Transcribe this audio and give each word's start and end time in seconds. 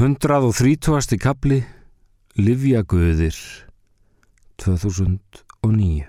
130. 0.00 1.18
kapli 1.20 1.58
Livjaguðir 2.40 3.36
2009 4.64 6.06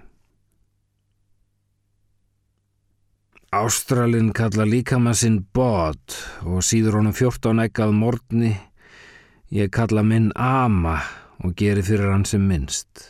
Ástralin 3.51 4.31
kalla 4.31 4.63
líkama 4.63 5.11
sinn 5.11 5.41
Bod 5.51 6.15
og 6.47 6.63
síður 6.63 7.01
honum 7.01 7.17
14 7.19 7.65
ekkað 7.65 7.91
morgni 7.99 8.55
ég 9.59 9.75
kalla 9.75 10.07
minn 10.07 10.31
Ama 10.39 10.95
og 11.43 11.59
geri 11.59 11.83
fyrir 11.83 12.13
hann 12.13 12.23
sem 12.23 12.47
minnst. 12.47 13.09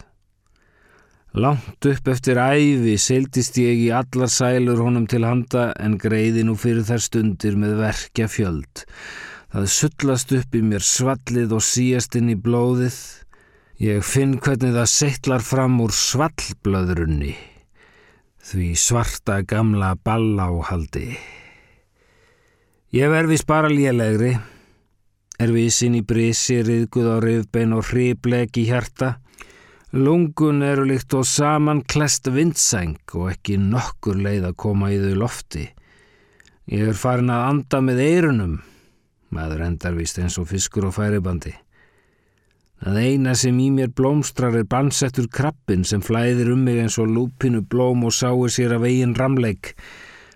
Langt 1.37 1.91
upp 1.93 2.09
eftir 2.09 2.41
æfi 2.41 2.97
seildist 2.97 3.61
ég 3.61 3.85
í 3.85 3.91
allar 3.93 4.33
sælur 4.33 4.81
honum 4.81 5.05
til 5.05 5.29
handa 5.29 5.75
en 5.77 6.01
greiði 6.01 6.41
nú 6.49 6.57
fyrir 6.57 6.89
þær 6.89 7.11
stundir 7.11 7.53
með 7.53 7.83
verkja 7.85 8.25
fjöld. 8.25 8.89
Það 9.51 9.65
sullast 9.67 10.29
upp 10.31 10.53
í 10.55 10.61
mér 10.63 10.83
svallið 10.87 11.57
og 11.57 11.63
síast 11.67 12.15
inn 12.15 12.29
í 12.31 12.37
blóðið. 12.39 12.95
Ég 13.83 14.05
finn 14.07 14.37
hvernig 14.39 14.77
það 14.77 14.87
settlar 14.87 15.43
fram 15.43 15.75
úr 15.83 15.91
svallblöðrunni, 15.91 17.33
því 18.47 18.67
svarta 18.79 19.41
gamla 19.43 19.95
balláhaldi. 19.99 21.17
Ég 22.95 23.11
verfis 23.11 23.43
bara 23.49 23.67
lélegri, 23.73 24.31
er 25.41 25.51
vísin 25.51 25.99
í 25.99 26.03
brisi, 26.05 26.61
riðguð 26.63 27.11
á 27.11 27.17
rifbein 27.25 27.75
og 27.75 27.89
hribleg 27.89 28.55
í 28.55 28.69
hjarta. 28.69 29.17
Lungun 29.91 30.63
eru 30.63 30.87
líkt 30.87 31.11
og 31.19 31.27
saman 31.27 31.83
klest 31.83 32.31
vindsæng 32.31 33.01
og 33.19 33.33
ekki 33.33 33.59
nokkur 33.59 34.15
leið 34.15 34.53
að 34.53 34.59
koma 34.63 34.95
í 34.95 35.01
þau 35.01 35.23
lofti. 35.25 35.67
Ég 36.71 36.93
er 36.93 36.95
farin 36.95 37.33
að 37.33 37.47
anda 37.49 37.81
með 37.83 38.05
eirunum, 38.05 38.59
maður 39.35 39.65
endar 39.65 39.97
vist 39.97 40.19
eins 40.21 40.37
og 40.41 40.49
fiskur 40.51 40.87
og 40.89 40.95
færibandi. 40.97 41.53
Það 42.81 42.97
eina 42.97 43.33
sem 43.37 43.57
í 43.61 43.67
mér 43.69 43.91
blómstrar 43.93 44.55
er 44.57 44.65
bansettur 44.65 45.27
krabbin 45.29 45.83
sem 45.85 46.01
flæðir 46.01 46.53
um 46.55 46.63
mig 46.65 46.79
eins 46.81 46.97
og 47.01 47.11
lúpinu 47.13 47.61
blóm 47.61 48.07
og 48.07 48.15
sáir 48.17 48.49
sér 48.49 48.73
af 48.77 48.87
eigin 48.87 49.13
ramleik. 49.17 49.75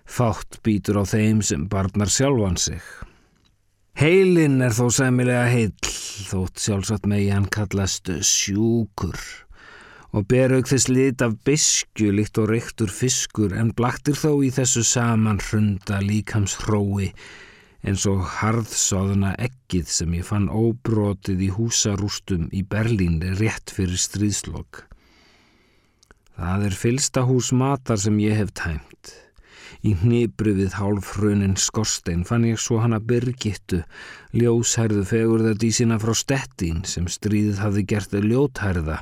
Fátt 0.06 0.60
býtur 0.62 1.00
á 1.02 1.04
þeim 1.10 1.40
sem 1.42 1.64
barnar 1.66 2.12
sjálfan 2.12 2.60
sig. 2.60 2.84
Heilin 3.98 4.60
er 4.62 4.76
þó 4.76 4.92
sæmilega 4.92 5.48
heill, 5.50 5.90
þótt 6.28 6.62
sjálfsagt 6.62 7.08
megi 7.10 7.32
hann 7.32 7.48
kallast 7.50 8.12
sjúkur 8.22 9.18
og 10.16 10.24
ber 10.30 10.54
auk 10.56 10.68
þess 10.70 10.88
lit 10.88 11.22
af 11.24 11.34
biskju 11.44 12.12
líkt 12.14 12.38
og 12.40 12.48
reyktur 12.52 12.92
fiskur 12.92 13.52
en 13.58 13.74
blaktir 13.76 14.16
þó 14.16 14.38
í 14.46 14.52
þessu 14.54 14.84
saman 14.86 15.42
hrunda 15.42 15.98
líkams 16.04 16.54
hrói 16.62 17.10
eins 17.86 18.04
og 18.10 18.24
harðsóðuna 18.40 19.36
ekkið 19.46 19.90
sem 19.94 20.14
ég 20.18 20.26
fann 20.26 20.48
óbrotið 20.50 21.44
í 21.46 21.52
húsarústum 21.54 22.48
í 22.50 22.64
Berlín 22.66 23.20
rétt 23.38 23.70
fyrir 23.74 24.00
stríðslokk. 24.00 24.82
Það 26.36 26.66
er 26.68 26.76
fylsta 26.76 27.22
hús 27.28 27.52
matar 27.54 28.00
sem 28.02 28.18
ég 28.20 28.36
hef 28.42 28.50
tæmt. 28.58 29.14
Í 29.86 29.94
hnibru 30.00 30.56
við 30.56 30.74
hálfrunin 30.80 31.54
skorstein 31.60 32.24
fann 32.26 32.46
ég 32.48 32.58
svo 32.60 32.80
hana 32.82 32.98
byrgittu, 32.98 33.84
ljóshærðu 34.34 35.04
fegurðardísina 35.06 36.00
frá 36.02 36.14
stettin 36.16 36.82
sem 36.88 37.06
stríðið 37.06 37.62
hafði 37.62 37.86
gert 37.92 38.18
ljóthærða. 38.26 38.98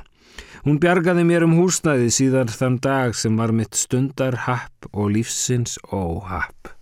Hún 0.65 0.79
bjargaði 0.83 1.25
mér 1.25 1.47
um 1.47 1.57
húsnæði 1.57 2.13
síðan 2.13 2.53
þann 2.53 2.79
dag 2.85 3.17
sem 3.17 3.35
var 3.39 3.53
mitt 3.55 3.77
stundar 3.77 4.43
happ 4.45 4.89
og 4.93 5.13
lífsins 5.15 5.79
óhapp. 5.93 6.74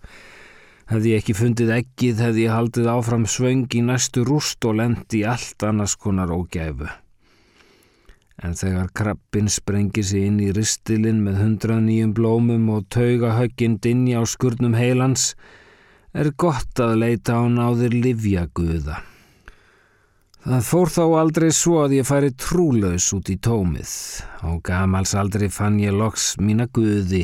Hefði 0.90 1.14
ég 1.14 1.22
ekki 1.22 1.36
fundið 1.38 1.70
ekkið, 1.78 2.18
hefði 2.20 2.42
ég 2.44 2.52
haldið 2.52 2.90
áfram 2.92 3.24
svöng 3.30 3.72
í 3.72 3.80
næstu 3.86 4.24
rúst 4.28 4.64
og 4.68 4.76
lendi 4.82 5.22
allt 5.24 5.64
annars 5.64 5.96
konar 5.96 6.32
ógæfu. 6.34 6.90
En 8.44 8.56
þegar 8.58 8.90
krabbin 8.92 9.48
sprengir 9.48 10.04
sig 10.04 10.26
inn 10.28 10.42
í 10.42 10.50
ristilinn 10.52 11.22
með 11.24 11.40
hundrað 11.40 11.80
nýjum 11.86 12.12
blómum 12.18 12.68
og 12.74 12.88
tauga 12.92 13.32
högginn 13.38 13.78
dinja 13.80 14.20
á 14.20 14.24
skurnum 14.28 14.76
heilans, 14.76 15.32
er 16.12 16.34
gott 16.36 16.78
að 16.82 16.98
leita 17.00 17.40
á 17.40 17.44
náðir 17.48 17.94
livjaguða. 17.94 19.00
Það 20.44 20.66
fór 20.68 20.90
þá 20.92 21.04
aldrei 21.16 21.48
svo 21.56 21.78
að 21.80 21.94
ég 21.96 22.04
færi 22.04 22.28
trúlaus 22.36 23.06
út 23.16 23.30
í 23.32 23.38
tómið. 23.40 23.92
Á 24.44 24.52
gamals 24.60 25.14
aldrei 25.16 25.48
fann 25.48 25.78
ég 25.80 25.96
loks 25.96 26.34
mína 26.36 26.66
guði. 26.68 27.22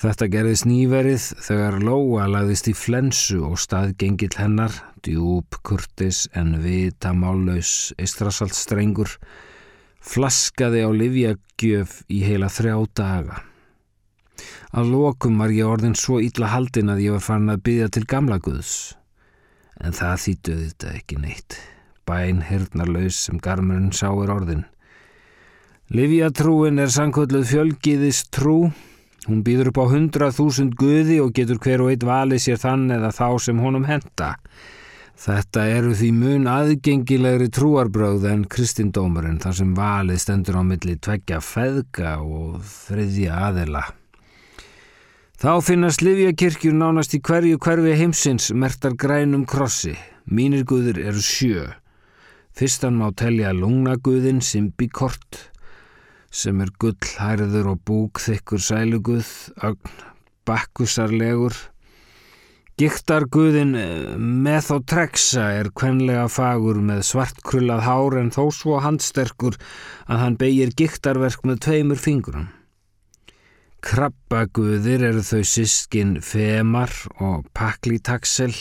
Þetta 0.00 0.30
gerðist 0.32 0.64
nýverið 0.64 1.24
þegar 1.44 1.74
Lóa 1.84 2.24
lagðist 2.32 2.70
í 2.70 2.72
flensu 2.72 3.42
og 3.44 3.58
staðgengill 3.60 4.32
hennar, 4.38 4.72
djúb, 5.04 5.58
kurtis 5.60 6.22
en 6.32 6.54
vita 6.62 7.12
mállaus 7.12 7.92
eistrasalt 8.00 8.56
strengur, 8.56 9.12
flaskaði 10.00 10.86
á 10.86 10.90
livjagjöf 10.96 11.98
í 12.08 12.22
heila 12.24 12.48
þrjá 12.48 12.78
daga. 12.96 13.42
Að 14.72 14.94
lokum 14.94 15.36
var 15.36 15.52
ég 15.52 15.68
orðin 15.68 15.98
svo 15.98 16.16
ítla 16.24 16.48
haldin 16.48 16.88
að 16.88 17.04
ég 17.04 17.18
var 17.18 17.26
farin 17.26 17.52
að 17.52 17.64
byggja 17.68 17.92
til 17.92 18.06
gamla 18.08 18.40
guðs. 18.40 18.74
En 19.84 19.92
það 19.92 20.24
þýttuði 20.24 20.70
þetta 20.70 20.96
ekki 20.96 21.20
neitt 21.20 21.60
bæn 22.08 22.40
hirnarlaus 22.48 23.26
sem 23.26 23.38
garmurinn 23.38 23.92
sáir 23.92 24.32
orðin. 24.32 24.64
Livjatrúin 25.92 26.80
er 26.80 26.88
sankvölduð 26.88 27.50
fjölgiðis 27.52 28.24
trú. 28.32 28.70
Hún 29.28 29.42
býður 29.44 29.70
upp 29.70 29.80
á 29.84 29.92
hundrað 29.92 30.36
þúsund 30.38 30.76
guði 30.80 31.18
og 31.20 31.34
getur 31.36 31.60
hver 31.60 31.84
og 31.84 31.90
eitt 31.92 32.04
valið 32.08 32.44
sér 32.46 32.60
þann 32.62 32.86
eða 32.94 33.10
þá 33.12 33.26
sem 33.44 33.58
honum 33.60 33.84
henda. 33.88 34.36
Þetta 35.20 35.66
eru 35.68 35.92
því 35.92 36.08
mun 36.16 36.46
aðgengilegri 36.48 37.50
trúarbröð 37.52 38.22
en 38.30 38.46
kristindómurinn 38.48 39.40
þar 39.42 39.58
sem 39.58 39.74
valið 39.76 40.22
stendur 40.22 40.56
á 40.56 40.62
milli 40.64 40.94
tveggja 40.96 41.42
feðga 41.44 42.14
og 42.24 42.62
þriðja 42.64 43.42
aðela. 43.50 43.82
Þá 45.40 45.52
finnast 45.64 46.00
Livjakirkjur 46.04 46.72
nánast 46.76 47.12
í 47.16 47.20
hverju 47.24 47.60
hverfi 47.60 47.98
heimsins 48.00 48.48
mertar 48.56 48.96
grænum 48.96 49.44
krossi. 49.48 49.92
Mínir 50.24 50.64
guður 50.68 50.98
eru 51.00 51.20
sjö. 51.24 51.68
Fyrstan 52.56 52.96
má 52.96 53.10
telja 53.16 53.52
lungnaguðin 53.56 54.40
Simbikort 54.44 55.50
sem 56.30 56.60
er 56.62 56.70
gullhærður 56.80 57.72
og 57.72 57.82
búkþykkur 57.88 58.62
sæluguð, 58.62 59.30
ögn, 59.66 59.92
bakkusarlegur. 60.46 61.56
Giktarguðin 62.80 63.74
Methotrexa 64.46 65.50
er 65.58 65.68
kvenlega 65.76 66.30
fagur 66.32 66.80
með 66.80 67.02
svartkrullað 67.10 67.84
hár 67.84 68.16
en 68.22 68.30
þó 68.32 68.46
svo 68.56 68.78
handsterkur 68.80 69.58
að 70.06 70.22
hann 70.22 70.38
beigir 70.40 70.72
giktarverk 70.78 71.44
með 71.44 71.60
tveimur 71.66 72.00
fingurum. 72.00 72.48
Krabbaguðir 73.84 75.04
eru 75.10 75.24
þau 75.24 75.44
sískin 75.44 76.18
Femar 76.24 76.92
og 77.20 77.46
Paklitaxel 77.56 78.54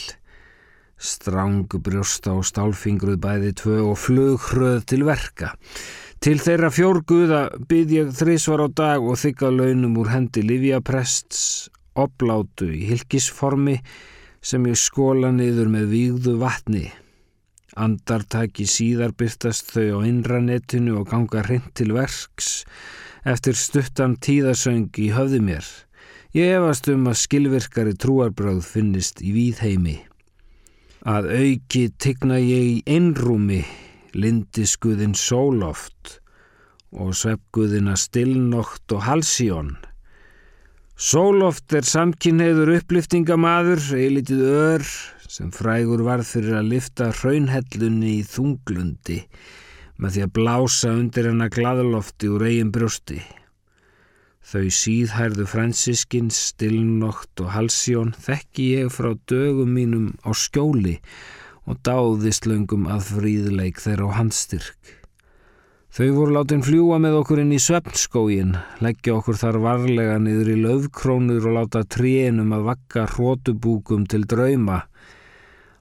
strangbrjósta 1.00 2.36
og 2.36 2.46
stálfingruð 2.47 3.19
bæði 3.24 3.53
tvö 3.62 3.80
og 3.88 3.97
flughröð 4.00 4.84
til 4.91 5.06
verka. 5.07 5.53
Til 6.19 6.35
þeirra 6.44 6.68
fjórguða 6.68 7.41
byrð 7.72 7.91
ég 7.96 8.09
þrísvar 8.12 8.66
á 8.66 8.69
dag 8.75 9.06
og 9.07 9.16
þykka 9.22 9.53
launum 9.56 9.94
úr 10.02 10.09
hendi 10.12 10.41
Livjaprests, 10.44 11.69
oblátu 11.96 12.68
í 12.75 12.90
hilkisformi 12.90 13.78
sem 14.44 14.68
ég 14.68 14.75
skóla 14.75 15.31
niður 15.31 15.72
með 15.72 15.88
vígðu 15.94 16.35
vatni. 16.44 16.90
Andartaki 17.80 18.68
síðar 18.68 19.16
byrtast 19.16 19.72
þau 19.72 20.03
á 20.03 20.07
innranetinu 20.12 21.00
og 21.00 21.07
ganga 21.13 21.46
hreint 21.47 21.72
til 21.80 21.94
verks 21.96 22.66
eftir 23.24 23.56
stuttan 23.56 24.19
tíðasöng 24.19 24.91
í 25.00 25.13
höfði 25.16 25.40
mér. 25.40 25.66
Ég 26.36 26.59
efast 26.59 26.91
um 26.91 27.07
að 27.07 27.22
skilvirkari 27.24 27.96
trúarbröð 27.96 28.66
finnist 28.68 29.24
í 29.24 29.31
víðheimi. 29.40 30.01
Að 31.07 31.31
auki 31.31 31.88
tigna 31.96 32.44
ég 32.44 32.74
í 32.75 32.81
einrúmi 32.91 33.63
lindiskuðin 34.16 35.14
sóloft 35.18 36.20
og 36.90 37.14
svefguðina 37.18 37.96
stillnokt 38.00 38.92
og 38.96 39.06
halsjón. 39.06 39.76
Sóloft 41.00 41.72
er 41.78 41.86
samkynniður 41.88 42.74
uppliftingamadur, 42.80 43.80
eilitið 43.96 44.42
ör 44.50 44.86
sem 45.30 45.52
frægur 45.54 46.02
varð 46.04 46.28
fyrir 46.34 46.58
að 46.60 46.72
lifta 46.74 47.12
hraunhellunni 47.14 48.18
í 48.18 48.26
þunglundi 48.28 49.22
með 50.00 50.16
því 50.16 50.24
að 50.26 50.34
blása 50.36 50.94
undir 50.96 51.30
hennar 51.30 51.52
gladlofti 51.54 52.32
úr 52.32 52.48
eigin 52.50 52.74
brjósti. 52.76 53.20
Þau 54.50 54.66
síðhærðu 54.74 55.46
fransískinn, 55.46 56.32
stillnokt 56.34 57.44
og 57.44 57.52
halsjón 57.54 58.16
þekki 58.18 58.70
ég 58.80 58.94
frá 58.96 59.12
dögum 59.30 59.76
mínum 59.76 60.08
á 60.26 60.34
skjóli 60.34 60.98
og 61.69 61.77
dáðist 61.86 62.50
löngum 62.50 62.88
að 62.89 63.12
fríðleik 63.13 63.77
þeirra 63.83 64.10
á 64.10 64.18
handstyrk. 64.18 64.95
Þau 65.89 66.10
voru 66.13 66.33
látin 66.36 66.62
fljúa 66.62 67.00
með 67.01 67.18
okkur 67.19 67.42
inn 67.42 67.54
í 67.54 67.60
svefnskógin, 67.62 68.54
leggja 68.81 69.16
okkur 69.18 69.38
þar 69.42 69.57
varlega 69.63 70.19
niður 70.21 70.51
í 70.54 70.57
löfkrónur 70.62 71.48
og 71.50 71.56
láta 71.57 71.81
trénum 71.81 72.54
að 72.54 72.68
vakka 72.69 73.07
hrótubúkum 73.16 74.06
til 74.10 74.25
drauma. 74.30 74.83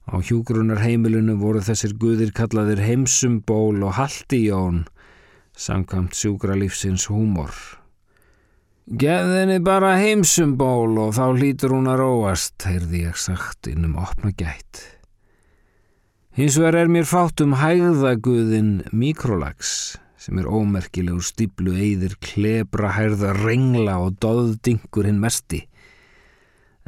Á 0.08 0.16
hjúgrunar 0.24 0.80
heimilinu 0.80 1.36
voru 1.40 1.60
þessir 1.60 1.92
guðir 2.00 2.32
kallaðir 2.36 2.80
heimsumból 2.80 3.84
og 3.84 3.98
haltijón, 4.00 4.86
samkvæmt 5.52 6.16
sjúkralífsins 6.16 7.10
húmor. 7.12 7.52
Geðinni 8.88 9.60
bara 9.60 9.98
heimsumból 10.00 10.96
og 11.04 11.12
þá 11.20 11.26
lítur 11.36 11.76
hún 11.76 11.92
að 11.92 12.00
róast, 12.00 12.56
heyrði 12.64 13.10
ég 13.10 13.20
sagt 13.20 13.68
innum 13.68 14.00
opna 14.00 14.32
gætt. 14.32 14.97
Hins 16.38 16.54
vegar 16.54 16.76
er 16.78 16.86
mér 16.86 17.02
fátt 17.02 17.40
um 17.42 17.56
hægðaguðin 17.58 18.84
mikrolags, 18.94 19.96
sem 20.22 20.38
er 20.38 20.46
ómerkilegur 20.46 21.24
stíplu 21.26 21.72
eyðir 21.74 22.14
klebra 22.22 22.92
hærða 22.94 23.32
rengla 23.40 23.96
og 24.04 24.20
doðdingur 24.22 25.08
hinn 25.08 25.18
mesti. 25.18 25.64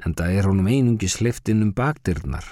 En 0.06 0.14
það 0.14 0.36
er 0.38 0.48
honum 0.52 0.70
einungi 0.70 1.10
sliftinn 1.10 1.64
um 1.66 1.74
bakdyrnar. 1.74 2.46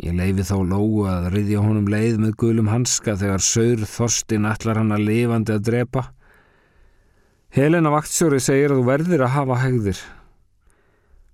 Ég 0.00 0.16
leifi 0.16 0.48
þá 0.48 0.56
lógu 0.72 1.04
að 1.12 1.28
riðja 1.36 1.60
honum 1.66 1.92
leið 1.92 2.16
með 2.24 2.36
gulum 2.40 2.72
hanska 2.72 3.18
þegar 3.20 3.44
saur 3.44 3.84
þorstin 3.92 4.48
allar 4.48 4.80
hann 4.80 4.96
að 4.96 5.04
lifandi 5.10 5.52
að 5.52 5.66
drepa. 5.68 6.06
Helena 7.52 7.92
vaktsjóri 7.92 8.40
segir 8.40 8.72
að 8.72 8.80
þú 8.80 8.88
verðir 8.88 9.28
að 9.28 9.36
hafa 9.36 9.60
hegðir. 9.66 10.00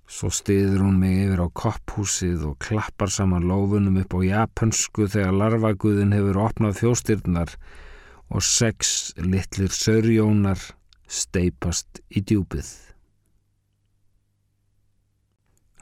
Svo 0.05 0.29
stiður 0.29 0.85
hún 0.85 0.99
mig 1.01 1.17
yfir 1.25 1.41
á 1.41 1.49
kopphúsið 1.49 2.45
og 2.51 2.59
klappar 2.61 3.09
saman 3.13 3.47
lófunum 3.49 3.97
upp 4.03 4.13
á 4.15 4.21
japansku 4.29 5.09
þegar 5.09 5.39
larvaguðin 5.41 6.13
hefur 6.13 6.43
opnað 6.45 6.79
þjóstyrnar 6.83 7.51
og 8.29 8.45
sex 8.45 9.15
litlir 9.17 9.73
sörjónar 9.73 10.61
steipast 11.09 12.05
í 12.13 12.21
djúpið. 12.21 12.69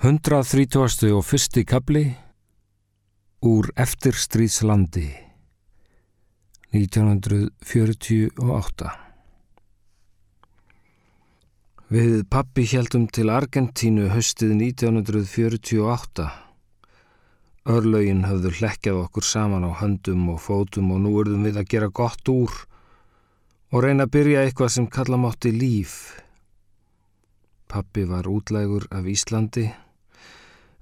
130. 0.03 1.11
og 1.15 1.25
fyrsti 1.27 1.65
kabli 1.67 2.17
Úr 3.43 3.73
eftirstríðslandi 3.79 5.11
1948 6.71 9.02
Við 11.93 12.23
pappi 12.33 12.63
heldum 12.71 13.03
til 13.13 13.27
Argentínu 13.29 14.07
höstið 14.15 14.55
1948. 14.57 16.25
Örlaugin 17.69 18.23
höfðu 18.25 18.53
hlekkjað 18.57 19.01
okkur 19.03 19.27
saman 19.29 19.67
á 19.69 19.77
höndum 19.77 20.31
og 20.33 20.39
fótum 20.41 20.95
og 20.95 21.03
nú 21.05 21.13
urðum 21.21 21.45
við 21.45 21.59
að 21.61 21.69
gera 21.75 21.89
gott 21.93 22.31
úr 22.33 22.55
og 23.77 23.85
reyna 23.85 24.07
að 24.09 24.15
byrja 24.15 24.45
eitthvað 24.47 24.73
sem 24.73 24.87
kalla 24.89 25.19
mátti 25.21 25.53
líf. 25.53 25.99
Pappi 27.69 28.07
var 28.09 28.25
útlægur 28.25 28.89
af 28.89 29.05
Íslandi 29.13 29.67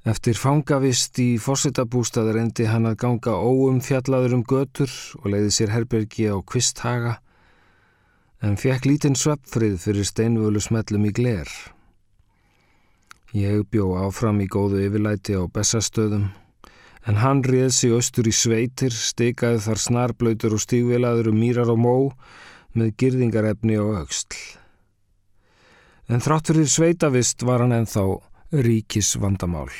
Eftir 0.06 0.38
fangavist 0.38 1.18
í 1.18 1.34
fórsetabústaður 1.42 2.38
endi 2.44 2.68
hann 2.70 2.86
að 2.86 3.00
ganga 3.02 3.34
óum 3.34 3.82
fjallaður 3.82 4.38
um 4.38 4.46
götur 4.46 4.94
og 5.18 5.26
leiði 5.34 5.50
sér 5.58 5.74
herbergi 5.74 6.30
á 6.30 6.38
kvisthaga 6.38 7.18
en 8.40 8.56
fekk 8.60 8.86
lítinn 8.88 9.18
sveppfrið 9.18 9.76
fyrir 9.82 10.06
steinvölu 10.08 10.60
smellum 10.64 11.04
í 11.08 11.12
gler. 11.16 11.50
Ég 13.36 13.66
bjó 13.70 13.92
áfram 14.00 14.40
í 14.42 14.48
góðu 14.50 14.80
yfirlæti 14.86 15.36
á 15.38 15.44
Bessastöðum 15.46 16.30
en 17.08 17.20
hann 17.20 17.42
réð 17.44 17.70
sig 17.72 17.92
austur 17.94 18.28
í 18.28 18.34
sveitir, 18.34 18.92
steikaði 18.92 19.60
þar 19.64 19.82
snarblöytur 19.84 20.56
og 20.56 20.64
stígvilaður 20.64 21.30
um 21.32 21.38
mýrar 21.40 21.70
og 21.72 21.78
mó 21.80 21.94
með 22.76 22.96
girðingarefni 23.00 23.78
og 23.80 24.00
auksl. 24.02 24.34
En 26.10 26.22
þrátt 26.24 26.50
fyrir 26.50 26.68
sveitavist 26.68 27.44
var 27.46 27.62
hann 27.62 27.76
enþá 27.76 28.04
ríkis 28.66 29.14
vandamál. 29.20 29.70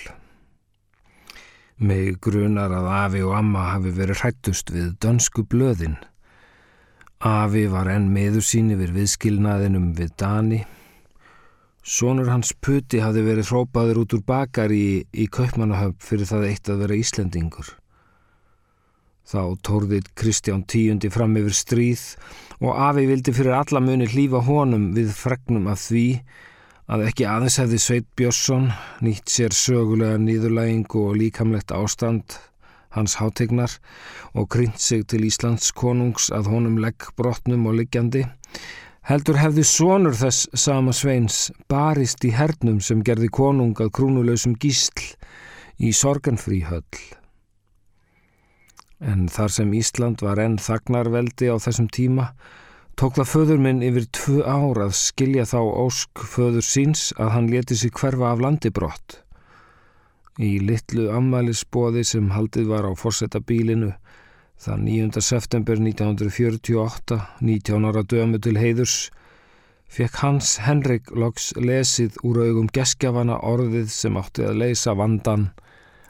Meg 1.81 2.21
grunar 2.23 2.71
að 2.77 2.87
Afi 2.93 3.23
og 3.25 3.35
Amma 3.35 3.71
hafi 3.73 3.91
verið 3.97 4.21
hrættust 4.21 4.71
við 4.71 4.93
dönsku 5.01 5.47
blöðin. 5.49 5.97
Afi 7.21 7.67
var 7.69 7.85
enn 7.93 8.07
meður 8.09 8.41
sín 8.41 8.71
yfir 8.73 8.95
viðskilnaðinum 8.95 9.91
við 9.93 10.15
Dani. 10.17 10.61
Sónur 11.85 12.31
hans 12.33 12.55
puti 12.65 13.03
hafi 13.05 13.21
verið 13.27 13.51
hrópaður 13.51 14.01
út 14.07 14.15
úr 14.17 14.23
bakar 14.25 14.73
í, 14.73 15.05
í 15.13 15.27
Kaupmannahöfn 15.29 16.01
fyrir 16.01 16.31
það 16.31 16.47
eitt 16.49 16.71
að 16.73 16.81
vera 16.87 16.97
Íslendingur. 16.97 17.69
Þá 19.29 19.43
tórðið 19.69 20.09
Kristján 20.17 20.65
tíundi 20.65 21.13
fram 21.13 21.37
yfir 21.37 21.59
stríð 21.61 22.07
og 22.65 22.81
Afi 22.89 23.05
vildi 23.13 23.37
fyrir 23.37 23.59
alla 23.59 23.85
muni 23.85 24.09
hlýfa 24.09 24.41
honum 24.49 24.95
við 24.97 25.13
fregnum 25.13 25.69
af 25.69 25.85
því 25.91 26.07
að 26.89 27.05
ekki 27.11 27.29
aðeins 27.29 27.61
hefði 27.61 27.83
Sveit 27.85 28.09
Björnsson 28.17 28.71
nýtt 29.05 29.29
sér 29.29 29.53
sögulega 29.53 30.17
nýðurlægingu 30.25 31.05
og 31.11 31.21
líkamlegt 31.21 31.77
ástand 31.77 32.41
hans 32.97 33.17
hátegnar 33.21 33.77
og 34.35 34.49
krynt 34.53 34.81
sig 34.81 35.07
til 35.11 35.25
Íslands 35.29 35.71
konungs 35.77 36.31
að 36.35 36.51
honum 36.53 36.79
legg 36.83 37.11
brotnum 37.19 37.69
og 37.71 37.79
liggjandi, 37.79 38.25
heldur 39.07 39.39
hefði 39.41 39.65
sonur 39.67 40.17
þess 40.19 40.49
sama 40.55 40.95
sveins 40.97 41.49
barist 41.71 42.25
í 42.27 42.35
hernum 42.35 42.81
sem 42.85 43.05
gerði 43.07 43.31
konung 43.33 43.79
að 43.81 43.95
krúnuleusum 43.99 44.59
gísl 44.61 45.15
í 45.81 45.95
sorganfríhöll. 45.97 47.01
En 49.01 49.31
þar 49.33 49.55
sem 49.55 49.71
Ísland 49.73 50.21
var 50.21 50.43
enn 50.43 50.59
þagnarveldi 50.61 51.49
á 51.49 51.57
þessum 51.57 51.89
tíma, 51.89 52.35
tók 53.01 53.17
það 53.17 53.31
föður 53.33 53.63
minn 53.65 53.81
yfir 53.87 54.11
tvö 54.13 54.43
ár 54.45 54.83
að 54.85 54.93
skilja 54.99 55.47
þá 55.49 55.61
ósk 55.87 56.27
föður 56.35 56.67
síns 56.67 57.09
að 57.17 57.33
hann 57.37 57.49
leti 57.49 57.79
sig 57.81 57.95
hverfa 57.97 58.35
af 58.35 58.45
landi 58.45 58.69
brott. 58.69 59.23
Í 60.41 60.55
litlu 60.65 61.11
ammælisbóði 61.13 62.01
sem 62.09 62.31
haldið 62.33 62.71
var 62.71 62.87
á 62.89 62.93
fórsetabílinu 62.97 63.91
þann 64.61 64.87
9. 64.89 65.21
september 65.21 65.77
1948, 65.77 67.19
19 67.45 67.89
ára 67.89 68.03
dömu 68.09 68.41
til 68.41 68.57
heiðurs, 68.57 69.11
fekk 69.93 70.17
Hans 70.23 70.55
Henrik 70.65 71.13
loks 71.13 71.51
lesið 71.61 72.17
úr 72.25 72.41
augum 72.47 72.73
geskjafana 72.73 73.37
orðið 73.53 73.93
sem 73.93 74.17
átti 74.17 74.49
að 74.49 74.63
leysa 74.63 74.97
vandan 74.97 75.51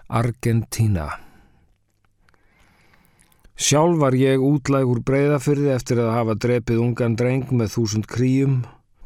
Argentina. 0.07 1.09
Sjálf 3.61 3.99
var 4.01 4.15
ég 4.17 4.41
útlægur 4.41 5.03
breyðafyrði 5.05 5.75
eftir 5.75 6.01
að 6.01 6.15
hafa 6.15 6.39
drepið 6.47 6.85
ungan 6.87 7.17
dreng 7.19 7.51
með 7.51 7.75
þúsund 7.75 8.07
kríum 8.09 8.61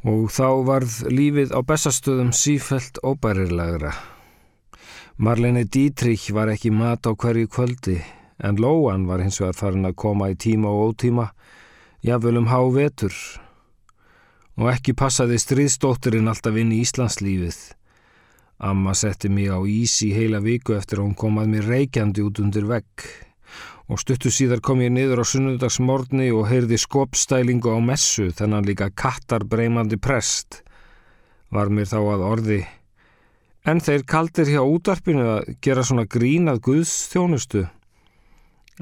og 0.05 0.29
þá 0.31 0.49
varð 0.69 0.99
lífið 1.09 1.49
á 1.57 1.59
bestastöðum 1.65 2.29
sífelt 2.29 3.01
óbærirlegra. 3.01 4.14
Marlene 5.17 5.63
Dietrich 5.63 6.33
var 6.35 6.49
ekki 6.51 6.73
mat 6.75 7.07
á 7.07 7.15
hverju 7.15 7.47
kvöldi 7.47 8.01
en 8.43 8.57
Lóan 8.59 9.05
var 9.07 9.21
hins 9.23 9.37
vegar 9.39 9.55
farin 9.55 9.87
að 9.87 9.95
koma 10.01 10.27
í 10.33 10.35
tíma 10.35 10.67
og 10.67 10.91
ótíma, 10.91 11.29
jáfnvel 12.03 12.41
um 12.41 12.49
há 12.51 12.59
vetur 12.75 13.15
og 14.59 14.67
ekki 14.73 14.91
passaði 14.91 15.39
stríðstótturinn 15.39 16.27
alltaf 16.27 16.59
inn 16.59 16.75
í 16.75 16.81
Íslandslífið. 16.83 17.55
Amma 18.59 18.91
setti 18.91 19.31
mig 19.31 19.47
á 19.47 19.59
ís 19.63 19.95
í 20.03 20.11
heila 20.11 20.43
viku 20.43 20.75
eftir 20.75 20.99
að 20.99 21.07
hún 21.07 21.17
komað 21.23 21.51
mér 21.53 21.71
reykjandi 21.71 22.27
út 22.27 22.43
undir 22.43 22.67
vegg 22.67 23.07
og 23.87 24.03
stuttu 24.03 24.27
síðar 24.27 24.59
kom 24.59 24.83
ég 24.83 24.91
niður 24.91 25.23
á 25.23 25.25
sunnundagsmorni 25.31 26.27
og 26.35 26.49
heyrði 26.51 26.75
skopstælingu 26.83 27.71
á 27.71 27.79
messu 27.79 28.33
þennan 28.35 28.67
líka 28.67 28.91
kattarbreymandi 28.91 29.95
prest. 29.95 30.65
Var 31.55 31.71
mér 31.71 31.87
þá 31.87 32.01
að 32.03 32.31
orði. 32.35 32.65
En 33.65 33.79
þeir 33.81 34.03
kaldir 34.05 34.51
hjá 34.53 34.61
útarpinu 34.61 35.23
að 35.25 35.55
gera 35.65 35.81
svona 35.81 36.05
grínað 36.05 36.61
guðstjónustu. 36.67 37.63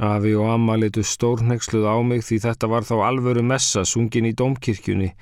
Afi 0.04 0.34
og 0.36 0.50
amma 0.52 0.76
litu 0.76 1.06
stórnexluð 1.08 1.86
á 1.88 1.96
mig 2.04 2.26
því 2.28 2.40
þetta 2.48 2.68
var 2.68 2.84
þá 2.84 2.96
alvöru 3.08 3.46
messa 3.48 3.86
sungin 3.88 4.28
í 4.28 4.34
domkirkjunni 4.36 5.14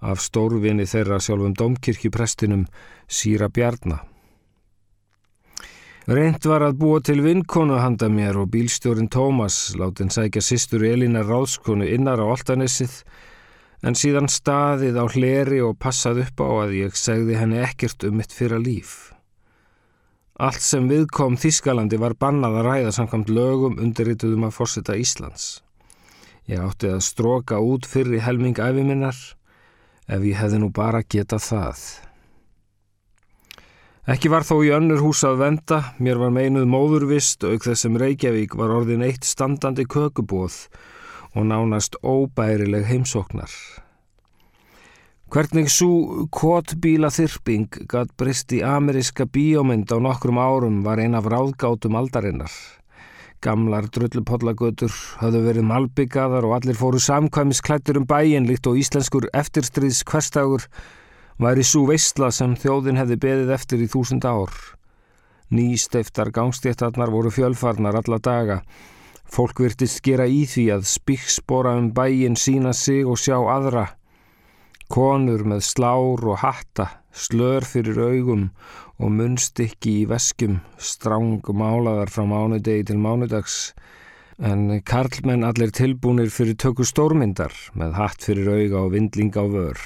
af 0.00 0.20
stórvinni 0.20 0.84
þeirra 0.88 1.20
sjálfum 1.22 1.54
domkirkjuprestinum 1.56 2.66
Síra 3.08 3.48
Bjarnar. 3.48 4.04
Reynd 6.10 6.44
var 6.48 6.64
að 6.66 6.78
búa 6.80 7.00
til 7.04 7.20
vinkonu 7.22 7.76
handa 7.78 8.08
mér 8.10 8.40
og 8.40 8.48
bílstjórin 8.50 9.08
Tómas 9.12 9.76
látin 9.78 10.10
sækja 10.10 10.42
sýstur 10.42 10.82
Elina 10.88 11.22
Ráðskonu 11.22 11.86
innar 11.86 12.18
á 12.18 12.26
Altanessið 12.26 13.04
en 13.80 13.96
síðan 13.96 14.28
staðið 14.28 14.98
á 15.00 15.04
hleri 15.08 15.60
og 15.64 15.78
passað 15.80 16.24
upp 16.26 16.42
á 16.44 16.48
að 16.66 16.76
ég 16.80 16.98
segði 16.98 17.38
henni 17.40 17.62
ekkert 17.64 18.04
um 18.08 18.18
mitt 18.20 18.34
fyrra 18.36 18.60
líf. 18.60 19.12
Allt 20.40 20.64
sem 20.64 20.86
viðkom 20.88 21.36
Þískalandi 21.40 21.98
var 22.00 22.16
bannað 22.16 22.60
að 22.60 22.68
ræða 22.68 22.92
samkvæmt 22.96 23.32
lögum 23.32 23.80
undirrituðum 23.80 24.46
að 24.48 24.54
fórseta 24.56 24.96
Íslands. 24.96 25.60
Ég 26.48 26.62
átti 26.64 26.88
að 26.88 27.02
stróka 27.04 27.60
út 27.60 27.88
fyrri 27.88 28.22
helming 28.24 28.56
æfiminnar 28.56 29.16
ef 30.08 30.22
ég 30.24 30.38
hefði 30.40 30.62
nú 30.62 30.70
bara 30.74 31.02
getað 31.04 31.44
það. 31.44 31.82
Ekki 34.10 34.30
var 34.32 34.46
þó 34.48 34.56
í 34.64 34.72
önnur 34.74 35.02
hús 35.04 35.20
að 35.28 35.42
venda, 35.44 35.82
mér 36.00 36.18
var 36.18 36.32
meinuð 36.34 36.64
móðurvist 36.72 37.44
auk 37.44 37.66
þess 37.68 37.84
sem 37.84 37.98
Reykjavík 38.00 38.56
var 38.58 38.72
orðin 38.74 39.04
eitt 39.06 39.28
standandi 39.28 39.84
kökubóð 39.84 40.56
og 41.34 41.46
nánast 41.46 41.96
óbærileg 42.02 42.84
heimsóknar. 42.88 43.50
Hvernig 45.30 45.68
svo 45.70 46.26
kvotbíla 46.34 47.06
þyrping 47.14 47.84
gatt 47.90 48.16
brist 48.18 48.50
í 48.50 48.64
ameriska 48.66 49.28
bíómynd 49.30 49.92
á 49.94 50.02
nokkrum 50.02 50.40
árum 50.42 50.80
var 50.82 50.98
ein 50.98 51.14
af 51.14 51.28
ráðgátum 51.30 51.94
aldarinnar. 51.94 52.50
Gamlar 53.40 53.86
drullupollagötur 53.94 54.90
höfðu 55.20 55.44
verið 55.46 55.68
malbyggaðar 55.70 56.44
og 56.48 56.56
allir 56.58 56.76
fóru 56.76 56.98
samkvæmis 57.00 57.62
klættur 57.62 58.00
um 58.02 58.08
bæin 58.10 58.48
líkt 58.50 58.66
og 58.66 58.76
íslenskur 58.82 59.30
eftirstriðs 59.30 60.02
hverstagur 60.10 60.66
væri 61.40 61.62
svo 61.64 61.86
veistla 61.88 62.28
sem 62.34 62.58
þjóðin 62.58 62.98
hefði 63.00 63.16
beðið 63.22 63.54
eftir 63.54 63.80
í 63.80 63.88
þúsund 63.88 64.26
ár. 64.26 64.50
Nýsteiftar 65.54 66.34
gangstéttarnar 66.34 67.14
voru 67.14 67.30
fjölfarnar 67.32 67.96
alla 68.02 68.18
daga. 68.18 68.60
Fólk 69.30 69.60
virtist 69.62 70.00
gera 70.02 70.24
í 70.26 70.42
því 70.50 70.64
að 70.74 70.88
spíksbora 70.90 71.76
um 71.78 71.92
bæin 71.94 72.34
sína 72.34 72.72
sig 72.74 73.06
og 73.06 73.20
sjá 73.22 73.36
aðra. 73.38 73.84
Konur 74.90 75.44
með 75.46 75.62
slár 75.68 76.24
og 76.26 76.40
hatta, 76.42 76.88
slör 77.14 77.62
fyrir 77.62 78.00
augum 78.02 78.48
og 78.98 79.14
munstykki 79.14 80.00
í 80.00 80.08
veskum, 80.10 80.58
stráng 80.82 81.46
málaðar 81.46 82.10
frá 82.10 82.26
mánudegi 82.26 82.88
til 82.90 82.98
mánudags, 82.98 83.70
en 84.42 84.80
karlmenn 84.82 85.46
allir 85.46 85.70
tilbúnir 85.78 86.34
fyrir 86.34 86.58
tökku 86.58 86.82
stórmyndar 86.88 87.54
með 87.78 87.96
hatt 88.02 88.26
fyrir 88.26 88.50
auga 88.50 88.82
og 88.82 88.94
vindling 88.96 89.30
á 89.38 89.46
vör. 89.46 89.78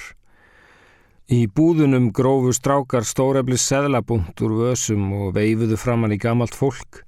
Í 1.29 1.45
búðunum 1.45 2.09
grófu 2.13 2.51
strákar 2.53 3.05
stóreflis 3.05 3.69
seðlabunt 3.69 4.41
úr 4.41 4.57
vösum 4.57 5.05
og 5.13 5.35
veifuðu 5.37 5.77
framann 5.77 6.17
í 6.17 6.21
gamalt 6.21 6.57
fólk, 6.57 7.04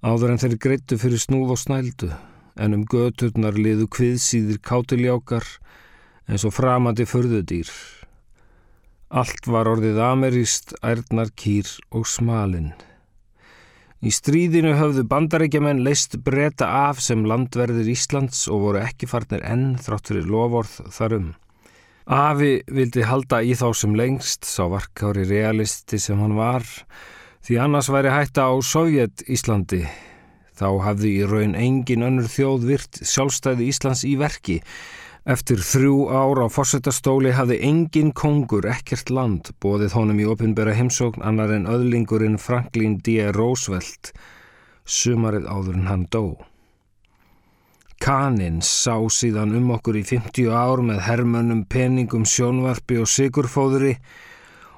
áður 0.00 0.34
en 0.34 0.40
þeir 0.40 0.58
greittu 0.64 0.98
fyrir 1.00 1.20
snúð 1.20 1.54
og 1.54 1.60
snældu, 1.60 2.10
en 2.56 2.76
um 2.76 2.84
göturnar 2.88 3.56
liðu 3.56 3.88
kviðsýðir 3.92 4.60
kátiljákar, 4.64 5.46
eins 6.28 6.44
og 6.48 6.54
framandi 6.56 7.06
förðudýr. 7.08 7.70
Allt 9.10 9.48
var 9.50 9.66
orðið 9.66 9.98
ameríst, 10.06 10.76
ærnar, 10.86 11.32
kýr 11.34 11.66
og 11.90 12.06
smalinn. 12.06 12.72
Í 14.00 14.08
stríðinu 14.14 14.72
höfðu 14.78 15.02
bandarækjaman 15.10 15.82
leist 15.84 16.14
breyta 16.24 16.70
af 16.88 17.02
sem 17.04 17.26
landverðir 17.28 17.90
Íslands 17.92 18.46
og 18.48 18.62
voru 18.64 18.80
ekki 18.80 19.08
farnir 19.10 19.42
enn 19.44 19.74
þrátt 19.82 20.08
fyrir 20.08 20.30
lovorð 20.30 20.78
þarum. 20.94 21.34
Afi 22.08 22.62
vildi 22.72 23.04
halda 23.04 23.42
í 23.44 23.52
þá 23.58 23.66
sem 23.76 23.92
lengst, 23.98 24.48
sá 24.48 24.64
varkári 24.72 25.26
realisti 25.28 26.00
sem 26.00 26.18
hann 26.22 26.32
var, 26.38 26.64
því 27.46 27.60
annars 27.64 27.90
væri 27.92 28.14
hætta 28.14 28.48
á 28.48 28.54
Sovjet 28.60 29.24
Íslandi. 29.28 29.84
Þá 30.56 30.68
hafði 30.84 31.12
í 31.20 31.28
raun 31.28 31.54
engin 31.56 32.04
önnur 32.04 32.28
þjóð 32.28 32.66
virt 32.68 33.02
sjálfstæði 33.06 33.70
Íslands 33.72 34.04
í 34.04 34.16
verki, 34.20 34.60
Eftir 35.28 35.60
þrjú 35.60 36.08
ár 36.08 36.38
á 36.40 36.46
fórsetastóli 36.48 37.34
hafði 37.36 37.58
engin 37.68 38.08
kongur 38.16 38.64
ekkert 38.64 39.10
land 39.12 39.50
bóðið 39.60 39.92
honum 39.98 40.20
í 40.22 40.24
opinbera 40.24 40.72
heimsókn 40.72 41.20
annar 41.20 41.52
en 41.52 41.68
öðlingurinn 41.68 42.38
Franklin 42.40 42.96
D. 43.04 43.18
Roosevelt 43.36 44.14
sumarið 44.88 45.44
áður 45.44 45.76
en 45.76 45.90
hann 45.90 46.06
dó. 46.08 46.24
Kaninn 48.00 48.62
sá 48.64 48.96
síðan 49.12 49.52
um 49.58 49.74
okkur 49.76 50.00
í 50.00 50.06
50 50.08 50.48
ár 50.56 50.80
með 50.80 51.04
hermönnum, 51.04 51.66
peningum, 51.68 52.24
sjónvarpi 52.24 52.96
og 53.02 53.10
sigurfóðuri 53.12 53.98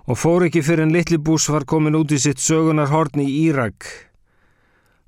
og 0.07 0.19
fór 0.19 0.49
ekki 0.49 0.65
fyrir 0.67 0.87
en 0.87 0.95
Littlibús 0.95 1.51
var 1.53 1.69
komin 1.69 1.99
út 1.99 2.15
í 2.15 2.19
sitt 2.23 2.43
sögunarhorn 2.43 3.23
í 3.23 3.29
Írak 3.49 3.91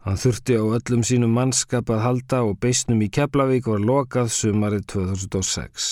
Hann 0.05 0.19
þurfti 0.21 0.59
á 0.61 0.65
öllum 0.77 1.03
sínum 1.09 1.31
mannskap 1.33 1.89
að 1.89 2.03
halda 2.05 2.43
og 2.45 2.59
beisnum 2.61 3.01
í 3.01 3.07
Keflavík 3.09 3.71
var 3.71 3.81
lokað 3.81 4.27
sumarið 4.37 4.83
2006. 4.93 5.87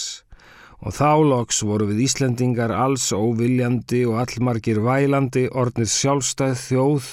Og 0.84 0.92
þá 0.92 1.12
loks 1.30 1.62
voru 1.64 1.86
við 1.88 2.02
Íslendingar 2.04 2.74
alls 2.76 3.06
óviljandi 3.16 4.02
og 4.10 4.18
allmargir 4.20 4.82
vælandi 4.84 5.46
ornir 5.48 5.88
sjálfstæð 5.88 6.58
þjóð, 6.60 7.08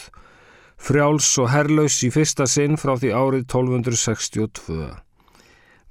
frjáls 0.89 1.29
og 1.39 1.49
herlaus 1.53 2.01
í 2.03 2.11
fyrsta 2.11 2.49
sinn 2.51 2.75
frá 2.75 2.97
því 2.99 3.13
árið 3.15 3.47
1262. 3.47 4.91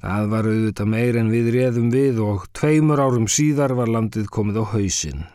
Það 0.05 0.31
var 0.35 0.51
auðvitað 0.53 0.93
meir 0.93 1.23
en 1.23 1.33
við 1.33 1.51
réðum 1.57 1.89
við 1.97 2.21
og 2.27 2.45
tveimur 2.53 3.01
árum 3.01 3.33
síðar 3.33 3.79
var 3.81 3.97
landið 3.97 4.29
komið 4.29 4.61
á 4.61 4.65
hausinn. 4.77 5.27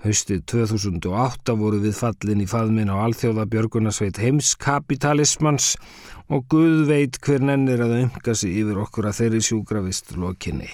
Haustið 0.00 0.46
2008 0.48 1.52
voru 1.60 1.78
við 1.82 1.98
fallin 1.98 2.40
í 2.40 2.46
faðmin 2.48 2.88
á 2.88 3.04
alþjóðabjörgunarsveit 3.04 4.16
heimskapitalismans 4.22 5.74
og 6.32 6.46
Guð 6.48 6.86
veit 6.88 7.18
hver 7.20 7.42
nennir 7.44 7.82
að 7.84 7.98
umga 8.06 8.32
sig 8.32 8.54
yfir 8.62 8.80
okkur 8.80 9.10
að 9.10 9.18
þeirri 9.18 9.40
sjúgravist 9.44 10.14
lokinni. 10.16 10.70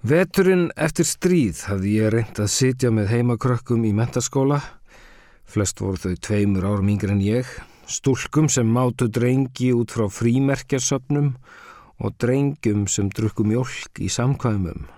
Veturinn 0.00 0.70
eftir 0.80 1.04
stríð 1.04 1.66
hafði 1.68 1.90
ég 1.98 2.14
reynd 2.14 2.40
að 2.40 2.48
sitja 2.54 2.88
með 2.96 3.12
heimakrökkum 3.12 3.82
í 3.84 3.90
mentaskóla. 3.92 4.62
Flest 5.44 5.82
voru 5.84 6.00
þau 6.00 6.14
tveimur 6.16 6.64
árum 6.64 6.88
yngre 6.94 7.12
en 7.12 7.20
ég. 7.20 7.50
Stúlkum 7.84 8.48
sem 8.48 8.64
mátu 8.72 9.10
drengi 9.12 9.74
út 9.76 9.92
frá 9.92 10.06
frímerkjarsöpnum 10.08 11.34
og 12.00 12.16
drengum 12.16 12.88
sem 12.88 13.12
drukku 13.12 13.44
mjölk 13.44 14.00
í 14.00 14.08
samkvæmum. 14.08 14.88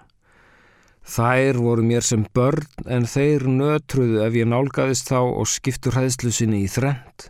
Þær 1.03 1.59
voru 1.59 1.83
mér 1.83 2.05
sem 2.07 2.23
börn 2.35 2.87
en 2.87 3.09
þeir 3.11 3.49
nötruðu 3.51 4.21
ef 4.23 4.37
ég 4.39 4.47
nálgæðist 4.47 5.11
þá 5.11 5.19
og 5.21 5.49
skiptur 5.51 5.99
hæðslu 5.99 6.31
sinni 6.31 6.63
í 6.63 6.71
þrend. 6.71 7.27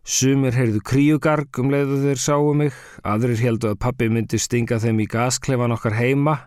Sumir 0.00 0.56
heyrðu 0.56 0.80
kríugarg 0.88 1.60
um 1.60 1.68
leiðu 1.70 2.00
þeir 2.06 2.22
sáu 2.22 2.54
mig, 2.56 2.72
aðrir 3.04 3.42
heldu 3.44 3.68
að 3.70 3.82
pappi 3.84 4.08
myndi 4.08 4.40
stinga 4.40 4.80
þeim 4.80 5.04
í 5.04 5.06
gasklefan 5.12 5.76
okkar 5.76 5.98
heima, 6.00 6.38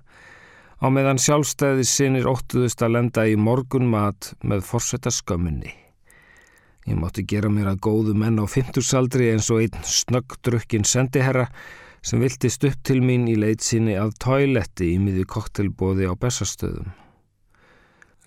á 0.81 0.85
meðan 0.89 1.21
sjálfstæði 1.21 1.85
sinir 1.87 2.27
óttuðust 2.27 2.81
að 2.81 2.97
lenda 2.97 3.27
í 3.29 3.37
morgun 3.37 3.85
mat 3.93 4.33
með 4.41 4.65
forsetta 4.67 5.13
skömmunni. 5.13 5.71
Ég 6.89 6.97
mátti 6.99 7.23
gera 7.23 7.47
mér 7.47 7.69
að 7.71 7.83
góðu 7.85 8.17
menn 8.17 8.41
á 8.41 8.45
fymtursaldri 8.49 9.29
eins 9.31 9.47
og 9.53 9.61
einn 9.63 9.85
snöggdrukkin 9.87 10.83
sendiherra 10.83 11.45
sem 12.03 12.19
viltist 12.23 12.65
upp 12.67 12.81
til 12.83 12.99
mín 13.03 13.29
í 13.31 13.37
leitsinni 13.39 13.95
að 13.99 14.17
toiletti 14.23 14.91
í 14.93 14.99
miði 14.99 15.23
koktelbóði 15.29 16.09
á 16.11 16.13
bestastöðum. 16.19 16.91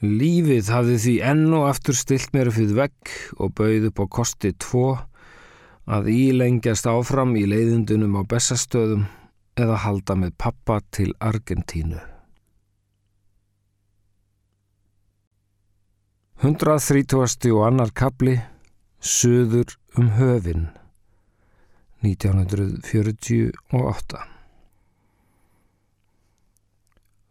Lífið 0.04 0.71
hafði 0.73 0.97
því 1.02 1.14
enn 1.30 1.45
og 1.56 1.68
aftur 1.71 1.97
stilt 1.97 2.33
mér 2.37 2.50
fyrir 2.52 2.76
vegg 2.76 3.12
og 3.40 3.54
bauð 3.56 3.90
upp 3.90 4.02
á 4.02 4.06
kosti 4.18 4.52
tvo 4.61 4.88
að 5.87 6.11
ílengjast 6.12 6.88
áfram 6.90 7.37
í 7.38 7.47
leiðindunum 7.49 8.18
á 8.21 8.23
bestastöðum 8.28 9.06
eða 9.56 9.80
halda 9.85 10.18
með 10.21 10.35
pappa 10.40 10.80
til 10.92 11.12
Argentínu. 11.21 12.00
130. 16.45 17.52
og 17.56 17.62
annar 17.64 17.92
kapli 17.97 18.37
Suður 19.00 19.73
um 19.97 20.11
höfinn 20.18 20.66
1948. 22.05 24.25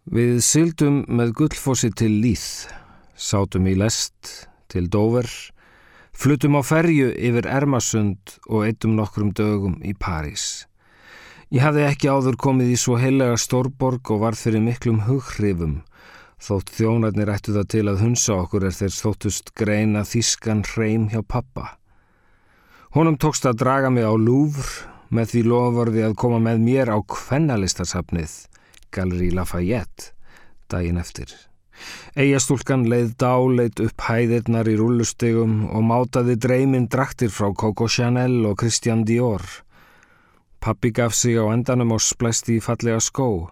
Við 0.06 0.36
syldum 0.46 1.00
með 1.10 1.32
gullfossi 1.40 1.90
til 1.98 2.12
Líð, 2.22 2.70
sátum 3.18 3.66
í 3.66 3.74
lest 3.78 4.48
til 4.70 4.86
Dover, 4.94 5.26
flutum 6.14 6.58
á 6.58 6.62
ferju 6.62 7.10
yfir 7.10 7.48
Ermasund 7.50 8.38
og 8.46 8.68
eittum 8.68 8.94
nokkrum 9.00 9.32
dögum 9.34 9.80
í 9.82 9.96
París. 9.98 10.68
Ég 11.50 11.66
hafði 11.66 11.88
ekki 11.88 12.10
áður 12.10 12.38
komið 12.42 12.74
í 12.74 12.78
svo 12.78 12.98
heilega 13.02 13.38
stórborg 13.38 14.12
og 14.14 14.22
varð 14.26 14.40
fyrir 14.46 14.62
miklum 14.66 15.02
hughrifum, 15.06 15.82
þótt 16.42 16.70
þjónarnir 16.78 17.32
ættu 17.34 17.54
það 17.56 17.68
til 17.74 17.86
að 17.90 18.02
hunsa 18.06 18.38
okkur 18.44 18.68
er 18.70 18.78
þeir 18.78 18.94
þóttust 19.00 19.54
greina 19.58 20.06
þískan 20.06 20.62
hreim 20.70 21.10
hjá 21.14 21.22
pappa. 21.22 21.66
Honum 22.96 23.18
tókst 23.20 23.44
að 23.44 23.58
draga 23.60 23.90
mig 23.92 24.06
á 24.08 24.16
Louvre 24.16 24.86
með 25.12 25.34
því 25.34 25.40
lofurði 25.52 26.04
að 26.08 26.14
koma 26.22 26.38
með 26.40 26.62
mér 26.64 26.92
á 26.96 26.98
kvennalistasafnið 27.04 28.36
Galeri 28.96 29.34
Lafayette 29.36 30.14
daginn 30.72 31.02
eftir. 31.02 31.34
Eyjastúlkan 32.16 32.86
leið 32.88 33.10
dáleit 33.20 33.82
upp 33.84 34.06
hæðirnar 34.08 34.70
í 34.72 34.78
rullustegum 34.80 35.66
og 35.76 35.84
mátaði 35.90 36.38
dreyminn 36.40 36.88
draktir 36.88 37.34
frá 37.36 37.50
Coco 37.52 37.90
Chanel 37.92 38.38
og 38.48 38.62
Christian 38.64 39.04
Dior. 39.04 39.44
Pappi 40.64 40.94
gaf 40.96 41.20
sig 41.20 41.36
á 41.36 41.52
endanum 41.52 41.92
og 41.98 42.00
splæsti 42.00 42.62
í 42.62 42.64
fallega 42.64 43.04
skó. 43.04 43.52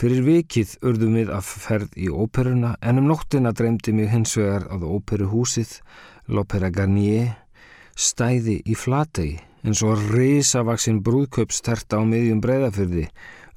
Fyrir 0.00 0.24
vikið 0.24 0.78
urðum 0.80 1.20
við 1.20 1.36
að 1.36 1.52
ferð 1.68 2.00
í 2.00 2.08
óperuna 2.08 2.72
en 2.80 3.04
um 3.04 3.12
nóttina 3.12 3.52
dreymdi 3.52 3.92
mig 3.92 4.08
hins 4.16 4.32
vegar 4.40 4.64
að 4.72 4.88
óperuhúsið, 4.88 5.76
L'Opera 6.32 6.72
Garnier, 6.72 7.41
stæði 7.96 8.60
í 8.64 8.76
flategi 8.78 9.38
eins 9.62 9.82
og 9.86 10.00
risavaksinn 10.10 11.02
brúðköpsterta 11.06 12.00
á 12.00 12.02
miðjum 12.02 12.40
breyðafyrði, 12.42 13.06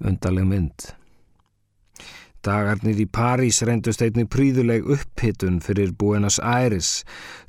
undarleg 0.05 0.45
mynd. 0.49 0.91
Dagarnir 2.45 2.99
í 3.01 3.07
París 3.09 3.63
reyndust 3.65 4.03
einnig 4.05 4.29
príðuleg 4.29 4.85
upphittun 4.85 5.57
fyrir 5.65 5.95
Buenos 5.97 6.37
Aires 6.37 6.99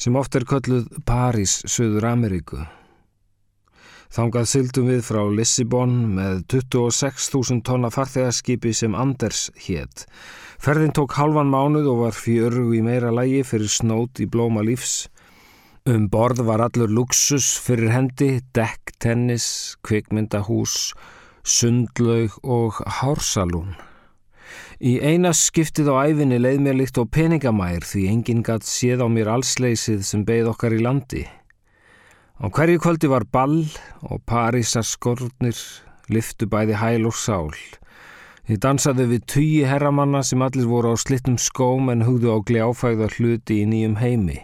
sem 0.00 0.16
oft 0.16 0.38
er 0.38 0.46
kölluð 0.48 0.88
París 1.04 1.58
Suður 1.68 2.08
Ameríku. 2.14 2.62
Þangað 4.16 4.46
syldum 4.48 4.88
við 4.88 5.02
frá 5.04 5.20
Lissibon 5.28 5.96
með 6.16 6.46
26.000 6.54 7.60
tonna 7.66 7.90
farþegarskipi 7.92 8.72
sem 8.72 8.94
Anders 8.96 9.50
hétt. 9.66 10.06
Ferðin 10.62 10.94
tók 10.96 11.18
halvan 11.18 11.50
mánuð 11.52 11.90
og 11.92 12.00
var 12.06 12.16
fjöru 12.16 12.70
í 12.72 12.80
meira 12.86 13.10
lægi 13.12 13.42
fyrir 13.44 13.68
snót 13.68 14.22
í 14.24 14.30
blóma 14.30 14.64
lífs. 14.64 15.10
Um 15.86 16.08
borð 16.10 16.40
var 16.42 16.58
allur 16.64 16.90
luxus 16.90 17.60
fyrir 17.62 17.92
hendi, 17.94 18.40
dekk, 18.58 18.90
tennis, 18.98 19.76
kvikmyndahús, 19.86 20.72
sundlaug 21.46 22.34
og 22.42 22.80
hársalún. 22.96 23.76
Í 24.82 24.96
eina 24.98 25.30
skiptið 25.30 25.92
á 25.94 26.10
æfinni 26.10 26.40
leið 26.42 26.58
mér 26.64 26.76
líkt 26.80 26.98
á 26.98 27.06
peningamær 27.06 27.86
því 27.86 28.02
enginn 28.10 28.42
gatt 28.42 28.66
séð 28.66 29.04
á 29.06 29.08
mér 29.14 29.30
allsleysið 29.36 30.02
sem 30.08 30.24
beigð 30.26 30.50
okkar 30.56 30.74
í 30.74 30.80
landi. 30.82 31.22
Á 32.42 32.50
hverju 32.50 32.82
kvöldi 32.82 33.12
var 33.14 33.28
ball 33.30 33.62
og 34.10 34.24
Parísar 34.26 34.82
skornir 34.82 35.62
liftu 36.10 36.50
bæði 36.50 36.82
hæl 36.82 37.06
og 37.06 37.14
sál. 37.14 37.54
Þið 38.50 38.62
dansaði 38.66 39.08
við 39.14 39.24
tugi 39.30 39.62
herramanna 39.70 40.26
sem 40.26 40.42
allir 40.42 40.66
voru 40.66 40.92
á 40.92 40.96
slittum 40.98 41.38
skóm 41.38 41.94
en 41.94 42.02
hugðu 42.10 42.34
á 42.34 42.38
gljáfægða 42.42 43.12
hluti 43.14 43.62
í 43.62 43.70
nýjum 43.70 43.98
heimi. 44.02 44.42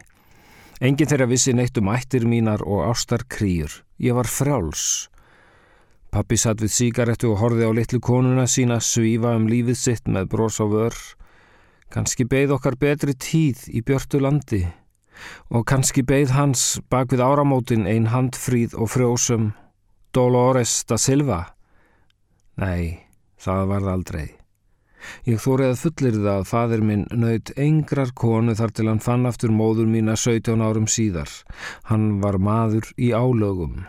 Engin 0.82 1.06
þeirra 1.06 1.28
vissi 1.30 1.52
neitt 1.54 1.78
um 1.78 1.92
ættir 1.92 2.24
mínar 2.26 2.64
og 2.66 2.80
ástar 2.88 3.22
krýjur. 3.30 3.70
Ég 4.02 4.16
var 4.18 4.26
fráls. 4.26 5.06
Pappi 6.10 6.34
satt 6.34 6.58
við 6.58 6.72
síkaretu 6.74 7.30
og 7.30 7.38
horfið 7.38 7.70
á 7.70 7.72
litlu 7.78 8.00
konuna 8.02 8.48
sína 8.50 8.80
svífa 8.82 9.36
um 9.38 9.46
lífið 9.46 9.78
sitt 9.78 10.10
með 10.10 10.32
brós 10.34 10.58
á 10.58 10.66
vör. 10.66 10.98
Kanski 11.94 12.26
beigð 12.26 12.56
okkar 12.58 12.74
betri 12.82 13.14
tíð 13.14 13.68
í 13.70 13.84
björtu 13.86 14.18
landi 14.18 14.64
og 15.54 15.62
kannski 15.70 16.02
beigð 16.02 16.34
hans 16.34 16.80
bak 16.90 17.14
við 17.14 17.22
áramótin 17.22 17.86
ein 17.86 18.10
handfríð 18.10 18.74
og 18.74 18.90
frjósum 18.90 19.52
Dolores 20.10 20.82
da 20.88 20.98
Silva. 20.98 21.42
Nei, 22.58 23.06
það 23.38 23.68
varð 23.70 23.92
aldrei. 23.94 24.41
Ég 25.28 25.40
þórið 25.42 25.70
að 25.70 25.80
fullir 25.82 26.18
það 26.18 26.30
að 26.34 26.46
fadir 26.50 26.84
minn 26.88 27.06
nöyt 27.10 27.52
engrar 27.56 28.12
konu 28.14 28.54
þar 28.58 28.74
til 28.76 28.86
hann 28.90 29.02
fann 29.02 29.26
aftur 29.30 29.54
móður 29.54 29.90
mína 29.90 30.16
17 30.16 30.62
árum 30.62 30.88
síðar. 30.90 31.32
Hann 31.90 32.20
var 32.22 32.38
maður 32.38 32.88
í 32.96 33.12
álögum. 33.12 33.84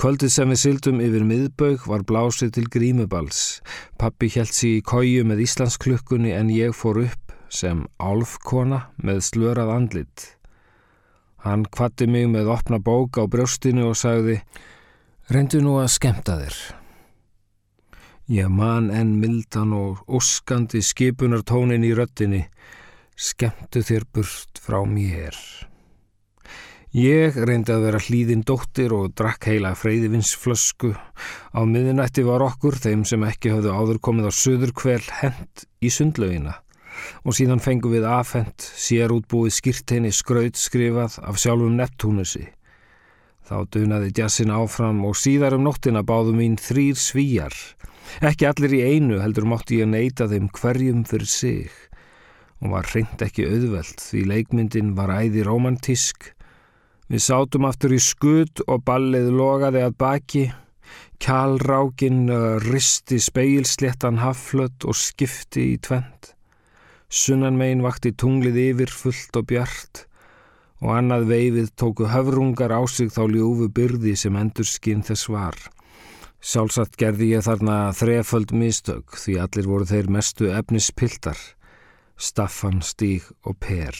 Kvöldið 0.00 0.32
sem 0.32 0.48
við 0.48 0.60
syldum 0.62 1.00
yfir 1.04 1.24
miðbaug 1.28 1.82
var 1.90 2.06
blásið 2.08 2.54
til 2.56 2.66
grímubals. 2.72 3.60
Pappi 4.00 4.30
held 4.32 4.54
sér 4.56 4.78
í 4.78 4.84
kóju 4.86 5.26
með 5.28 5.44
Íslandsklukkunni 5.44 6.32
en 6.32 6.52
ég 6.54 6.72
fór 6.72 7.02
upp 7.04 7.34
sem 7.52 7.82
álfkona 8.00 8.86
með 9.02 9.24
slörað 9.26 9.74
andlit. 9.74 10.26
Hann 11.44 11.66
kvatti 11.68 12.08
mig 12.08 12.30
með 12.32 12.48
opna 12.52 12.80
bók 12.80 13.20
á 13.20 13.28
brjóstinu 13.28 13.90
og 13.90 13.96
sagði 13.98 14.40
Reyndu 15.30 15.60
nú 15.62 15.76
að 15.82 15.92
skemta 15.94 16.40
þér. 16.40 16.79
Ég 18.30 18.46
man 18.46 18.92
enn 18.94 19.16
mildan 19.18 19.72
og 19.74 20.04
óskandi 20.06 20.78
skipunartónin 20.86 21.82
í 21.82 21.88
röttinni. 21.98 22.44
Skemtu 23.18 23.82
þér 23.82 24.06
burt 24.14 24.60
frá 24.62 24.84
mér. 24.86 25.34
Ég 26.94 27.34
reyndi 27.34 27.74
að 27.74 27.88
vera 27.88 28.02
hlýðin 28.04 28.44
dóttir 28.46 28.94
og 28.94 29.16
drakk 29.18 29.48
heila 29.50 29.72
freyðivinsflösku. 29.74 30.92
Á 30.94 31.60
miðinætti 31.66 32.22
var 32.22 32.46
okkur, 32.46 32.78
þeim 32.78 33.02
sem 33.02 33.26
ekki 33.26 33.50
hafðu 33.50 33.74
áður 33.74 33.98
komið 33.98 34.30
á 34.30 34.32
söður 34.38 34.76
kvel, 34.78 35.02
hent 35.18 35.66
í 35.82 35.90
sundlaugina 35.90 36.60
og 37.24 37.34
síðan 37.34 37.62
fengum 37.64 37.96
við 37.96 38.06
afhent 38.06 38.62
sér 38.62 39.10
útbúið 39.14 39.54
skýrteini 39.56 40.10
skraut 40.14 40.58
skrifað 40.60 41.18
af 41.24 41.38
sjálfum 41.40 41.78
Neptúnusi. 41.78 42.46
Þá 43.42 43.66
dunaði 43.74 44.14
djassin 44.14 44.54
áfram 44.54 45.02
og 45.08 45.18
síðar 45.18 45.56
um 45.56 45.64
nóttina 45.66 46.04
báðu 46.06 46.36
mín 46.36 46.58
þrýr 46.60 46.98
svíjar. 47.00 47.56
Ekki 48.18 48.48
allir 48.48 48.74
í 48.74 48.80
einu 48.94 49.20
heldur 49.22 49.46
mátti 49.48 49.78
ég 49.80 49.88
neyta 49.90 50.26
þeim 50.30 50.50
hverjum 50.56 51.04
fyrir 51.08 51.30
sig 51.30 51.70
og 52.60 52.74
var 52.74 52.88
hreint 52.90 53.22
ekki 53.24 53.46
auðvelt 53.48 54.02
því 54.04 54.24
leikmyndin 54.28 54.90
var 54.98 55.12
æði 55.14 55.46
romantísk. 55.46 56.32
Við 57.08 57.22
sátum 57.24 57.64
aftur 57.68 57.94
í 57.96 58.00
skut 58.02 58.60
og 58.66 58.84
ballið 58.84 59.30
logaði 59.32 59.86
að 59.86 59.96
baki. 60.02 60.44
Kjálrákin 61.20 62.28
risti 62.66 63.20
speilsléttan 63.22 64.20
haflött 64.20 64.84
og 64.84 64.98
skipti 64.98 65.70
í 65.72 65.80
tvent. 65.80 66.34
Sunnan 67.08 67.56
megin 67.58 67.82
vakti 67.82 68.12
tunglið 68.12 68.60
yfir 68.68 68.92
fullt 68.94 69.40
og 69.40 69.48
bjart 69.50 70.04
og 70.80 70.94
annað 70.96 71.26
veifið 71.28 71.72
tóku 71.76 72.06
höfrungar 72.08 72.72
á 72.72 72.80
sig 72.88 73.10
þá 73.12 73.24
ljófu 73.28 73.68
byrði 73.76 74.14
sem 74.16 74.36
endur 74.36 74.68
skinn 74.68 75.04
þess 75.04 75.28
var. 75.32 75.56
Sjálfsagt 76.40 76.94
gerði 76.96 77.34
ég 77.34 77.44
þarna 77.44 77.90
þreföld 77.92 78.54
mistök 78.56 79.18
því 79.20 79.34
allir 79.44 79.66
voru 79.68 79.84
þeir 79.84 80.06
mestu 80.08 80.48
efnispiltar, 80.48 81.36
Staffan, 82.16 82.80
Stíg 82.80 83.26
og 83.44 83.58
Per. 83.60 83.92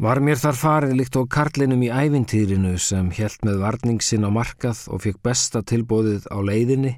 Var 0.00 0.20
mér 0.24 0.40
þar 0.40 0.56
farið 0.56 0.94
líkt 0.96 1.18
á 1.20 1.22
karlinum 1.28 1.84
í 1.84 1.92
ævintýrinu 1.92 2.72
sem 2.80 3.12
helt 3.12 3.44
með 3.44 3.60
varningsin 3.60 4.24
á 4.24 4.32
markað 4.32 4.86
og 4.88 5.04
fekk 5.04 5.20
besta 5.28 5.60
tilbóðið 5.60 6.24
á 6.32 6.40
leiðinni 6.40 6.94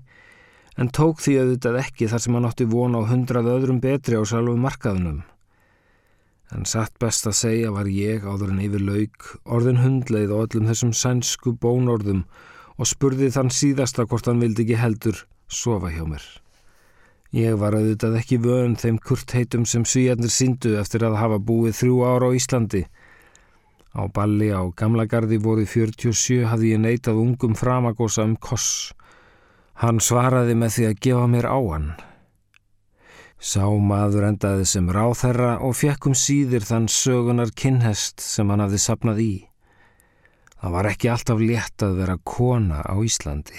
en 0.79 0.95
tók 0.95 1.19
því 1.27 1.37
auðvitað 1.43 1.83
ekki 1.83 2.09
þar 2.15 2.23
sem 2.23 2.39
hann 2.39 2.49
átti 2.49 2.71
von 2.71 2.95
á 2.95 3.03
hundrað 3.11 3.51
öðrum 3.59 3.83
betri 3.83 4.15
á 4.15 4.23
sjálfu 4.23 4.55
markaðunum. 4.55 5.21
En 6.55 6.63
satt 6.63 6.95
best 7.03 7.27
að 7.27 7.41
segja 7.43 7.75
var 7.75 7.91
ég 7.91 8.23
áður 8.23 8.55
en 8.55 8.65
yfir 8.71 8.87
lauk 8.87 9.31
orðin 9.45 9.83
hundleið 9.83 10.31
og 10.31 10.47
öllum 10.47 10.71
þessum 10.71 10.95
sænsku 10.95 11.59
bónorðum 11.59 12.23
og 12.79 12.91
spurði 12.91 13.31
þann 13.35 13.53
síðasta 13.55 14.07
hvort 14.09 14.31
hann 14.31 14.43
vildi 14.43 14.65
ekki 14.65 14.81
heldur 14.81 15.21
sofa 15.49 15.93
hjá 15.95 16.03
mér. 16.09 16.25
Ég 17.35 17.59
var 17.59 17.75
auðvitað 17.75 18.19
ekki 18.21 18.39
vön 18.43 18.77
þeim 18.79 18.99
kurtheitum 19.03 19.65
sem 19.67 19.87
svíjarnir 19.87 20.31
síndu 20.31 20.77
eftir 20.79 21.07
að 21.07 21.19
hafa 21.19 21.41
búið 21.43 21.81
þrjú 21.81 22.03
ára 22.07 22.31
á 22.31 22.37
Íslandi. 22.39 22.85
Á 23.95 24.03
balli 24.11 24.51
á 24.55 24.63
Gamlagarði 24.75 25.39
voru 25.43 25.67
47 25.67 26.45
hafði 26.51 26.75
ég 26.75 26.83
neitað 26.83 27.23
ungum 27.23 27.59
framagósa 27.59 28.27
um 28.27 28.37
koss 28.39 28.95
Hann 29.83 29.99
svaraði 29.99 30.55
með 30.55 30.77
því 30.77 30.85
að 30.87 31.01
gefa 31.03 31.25
mér 31.31 31.47
á 31.51 31.59
hann. 31.59 31.89
Sá 33.43 33.67
maður 33.67 34.29
endaði 34.29 34.69
sem 34.71 34.87
ráþherra 34.87 35.57
og 35.67 35.75
fekkum 35.77 36.15
síðir 36.17 36.63
þann 36.65 36.87
sögunar 36.89 37.51
kinnhest 37.59 38.23
sem 38.23 38.49
hann 38.53 38.63
hafði 38.63 38.81
sapnað 38.85 39.19
í. 39.25 39.33
Það 40.64 40.72
var 40.72 40.87
ekki 40.88 41.09
alltaf 41.12 41.40
létt 41.44 41.83
að 41.85 41.98
vera 41.98 42.14
kona 42.24 42.79
á 42.88 42.96
Íslandi. 43.05 43.59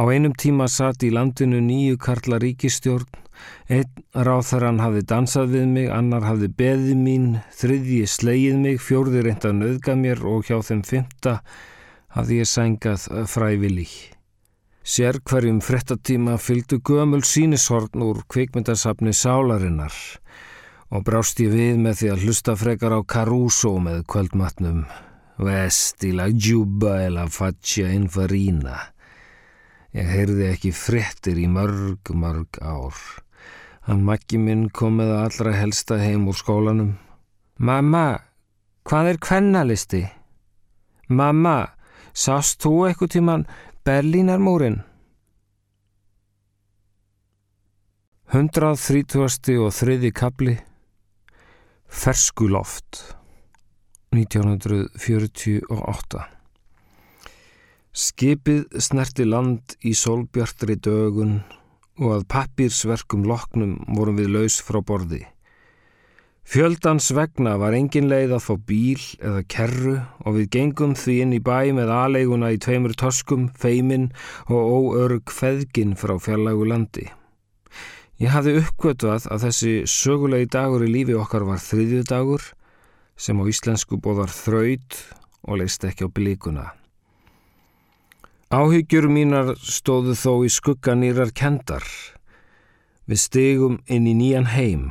Á 0.00 0.08
einum 0.08 0.32
tíma 0.32 0.70
satt 0.72 1.02
í 1.04 1.10
landinu 1.12 1.58
nýju 1.60 1.98
karla 2.00 2.38
ríkistjórn, 2.40 3.10
einn 3.68 3.90
ráþherran 4.16 4.80
hafði 4.80 5.02
dansað 5.10 5.52
við 5.52 5.66
mig, 5.74 5.88
annar 5.92 6.24
hafði 6.24 6.48
beðið 6.62 7.02
mín, 7.02 7.26
þriðji 7.52 8.06
sleið 8.08 8.56
mig, 8.62 8.78
fjórði 8.80 9.26
reynda 9.26 9.50
nöðgað 9.58 10.00
mér 10.00 10.22
og 10.30 10.48
hjá 10.48 10.62
þeim 10.64 10.80
fymta 10.92 11.34
hafði 12.16 12.40
ég 12.40 12.50
sængað 12.54 13.04
frævillig. 13.28 13.92
Sér 14.80 15.20
hverjum 15.20 15.60
frettatíma 15.60 16.38
fylgdu 16.40 16.80
gömul 16.80 17.20
sínishorn 17.20 18.00
úr 18.06 18.24
kvikmyndasafni 18.32 19.12
Sálarinnar 19.12 19.92
og 20.88 21.04
brást 21.04 21.44
ég 21.44 21.52
við 21.52 21.84
með 21.84 22.00
því 22.00 22.10
að 22.14 22.24
hlusta 22.24 22.56
frekar 22.56 22.96
á 22.96 23.00
Caruso 23.04 23.76
með 23.76 24.06
kvöldmatnum 24.08 24.86
Vesti 25.40 26.12
la 26.12 26.28
giubba 26.28 27.00
e 27.04 27.08
la 27.08 27.24
faccia 27.32 27.88
infarina. 27.88 28.76
Ég 29.96 30.04
heyrði 30.04 30.50
ekki 30.52 30.70
frettir 30.76 31.38
í 31.40 31.46
mörg, 31.48 32.12
mörg 32.12 32.60
ár. 32.60 32.98
Hann 33.88 34.04
makki 34.04 34.36
minn 34.36 34.68
kom 34.68 35.00
með 35.00 35.14
allra 35.16 35.54
helsta 35.56 35.96
heim 35.98 36.28
úr 36.28 36.36
skólanum. 36.36 36.92
Mamma, 37.56 38.20
hvað 38.84 39.14
er 39.14 39.20
kvennalisti? 39.24 40.02
Mamma, 41.08 41.72
sást 42.12 42.60
þú 42.60 42.74
eitthvað 42.90 43.14
tíman 43.16 43.46
Berlínarmúrin 43.86 44.82
130. 48.30 49.56
og 49.58 49.72
þriði 49.74 50.12
kabli 50.14 50.58
Ferskuloft 51.88 53.19
1948 54.10 56.18
Skipið 57.94 58.80
snerti 58.82 59.22
land 59.22 59.76
í 59.86 59.94
sólbjartri 59.94 60.74
dögun 60.82 61.46
og 62.00 62.16
að 62.16 62.24
pappirsverkum 62.34 63.22
loknum 63.30 63.76
vorum 63.94 64.18
við 64.18 64.34
laus 64.34 64.58
frá 64.66 64.82
borði. 64.82 65.22
Fjöldans 66.42 67.14
vegna 67.14 67.54
var 67.62 67.78
engin 67.78 68.10
leið 68.10 68.34
að 68.34 68.46
fá 68.48 68.54
bíl 68.72 69.06
eða 69.22 69.46
kerru 69.54 69.96
og 70.26 70.40
við 70.40 70.50
gengum 70.58 70.98
því 70.98 71.14
inn 71.22 71.38
í 71.38 71.42
bæ 71.46 71.70
með 71.78 71.94
aðleiguna 71.94 72.50
í 72.50 72.58
tveimur 72.58 72.98
toskum, 72.98 73.54
feimin 73.54 74.10
og 74.50 74.74
óörg 74.74 75.30
feðgin 75.30 75.94
frá 75.94 76.18
fjarlægu 76.18 76.66
landi. 76.66 77.06
Ég 78.18 78.34
hafði 78.34 78.58
uppgötvað 78.64 79.30
að 79.30 79.46
þessi 79.46 79.86
sögulegi 79.86 80.50
dagur 80.58 80.82
í 80.82 80.90
lífi 80.98 81.14
okkar 81.14 81.46
var 81.46 81.62
þriðju 81.62 82.10
dagur 82.10 82.42
sem 83.20 83.36
á 83.36 83.44
íslensku 83.44 84.00
bóðar 84.00 84.32
þraut 84.32 84.96
og 85.44 85.60
leist 85.60 85.84
ekki 85.84 86.08
á 86.08 86.08
blíkuna. 86.08 86.66
Áhyggjur 88.50 89.06
mínar 89.12 89.52
stóðu 89.60 90.16
þó 90.18 90.32
í 90.42 90.50
skugga 90.50 90.96
nýrar 90.98 91.30
kendar. 91.36 91.84
Við 93.06 93.20
stigum 93.22 93.76
inn 93.86 94.08
í 94.10 94.14
nýjan 94.16 94.48
heim. 94.50 94.88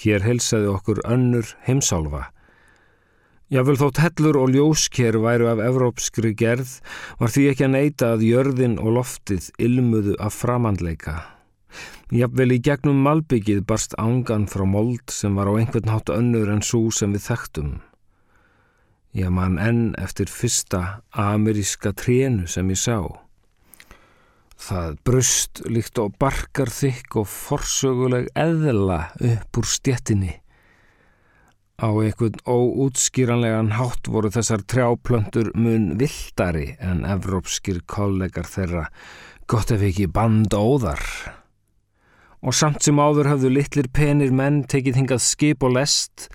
Hér 0.00 0.24
helsaði 0.24 0.70
okkur 0.70 1.02
önnur 1.04 1.50
heimsálfa. 1.66 2.30
Jável 3.50 3.74
þótt 3.80 3.98
hellur 3.98 4.38
og 4.38 4.54
ljósker 4.54 5.18
væru 5.20 5.50
af 5.50 5.60
evrópskri 5.64 6.30
gerð 6.38 6.76
var 7.18 7.34
því 7.34 7.48
ekki 7.50 7.66
að 7.66 7.74
neyta 7.74 8.12
að 8.14 8.24
jörðin 8.28 8.78
og 8.78 8.94
loftið 9.00 9.50
ilmuðu 9.58 10.14
af 10.22 10.38
framandleika. 10.38 11.16
Jável 12.10 12.56
í 12.56 12.58
gegnum 12.58 13.04
malbyggið 13.04 13.62
barst 13.68 13.94
ángan 14.00 14.48
frá 14.50 14.64
mold 14.66 15.12
sem 15.14 15.36
var 15.38 15.46
á 15.46 15.54
einhvern 15.54 15.92
hátt 15.92 16.10
önnur 16.10 16.50
en 16.50 16.64
svo 16.66 16.88
sem 16.90 17.14
við 17.14 17.28
þekktum. 17.28 17.70
Ég 19.14 19.30
man 19.34 19.58
enn 19.58 19.94
eftir 19.98 20.30
fyrsta 20.30 21.02
ameríska 21.10 21.90
trénu 21.94 22.46
sem 22.50 22.68
ég 22.70 22.78
sá. 22.78 22.98
Það 24.60 24.98
brust 25.08 25.62
líkt 25.66 25.98
og 25.98 26.14
barkar 26.20 26.70
þykk 26.70 27.22
og 27.22 27.30
forsöguleg 27.30 28.28
eðla 28.38 29.00
upp 29.30 29.58
úr 29.62 29.66
stjettinni. 29.66 30.36
Á 31.80 31.88
einhvern 31.88 32.42
óútskýranlegan 32.44 33.72
hátt 33.78 34.10
voru 34.12 34.30
þessar 34.34 34.66
trjáplöntur 34.68 35.54
mun 35.56 35.94
vildari 35.98 36.74
en 36.78 37.06
evrópskir 37.08 37.80
kollegar 37.88 38.50
þeirra, 38.50 38.90
gott 39.48 39.72
ef 39.72 39.86
ekki 39.88 40.10
bandóðar 40.12 41.06
og 42.40 42.56
samt 42.56 42.84
sem 42.84 42.98
áður 43.00 43.28
hafðu 43.34 43.52
litlir 43.52 43.88
penir 43.92 44.32
menn 44.32 44.62
tekið 44.70 45.00
hingað 45.00 45.22
skip 45.24 45.64
og 45.66 45.74
lest 45.76 46.28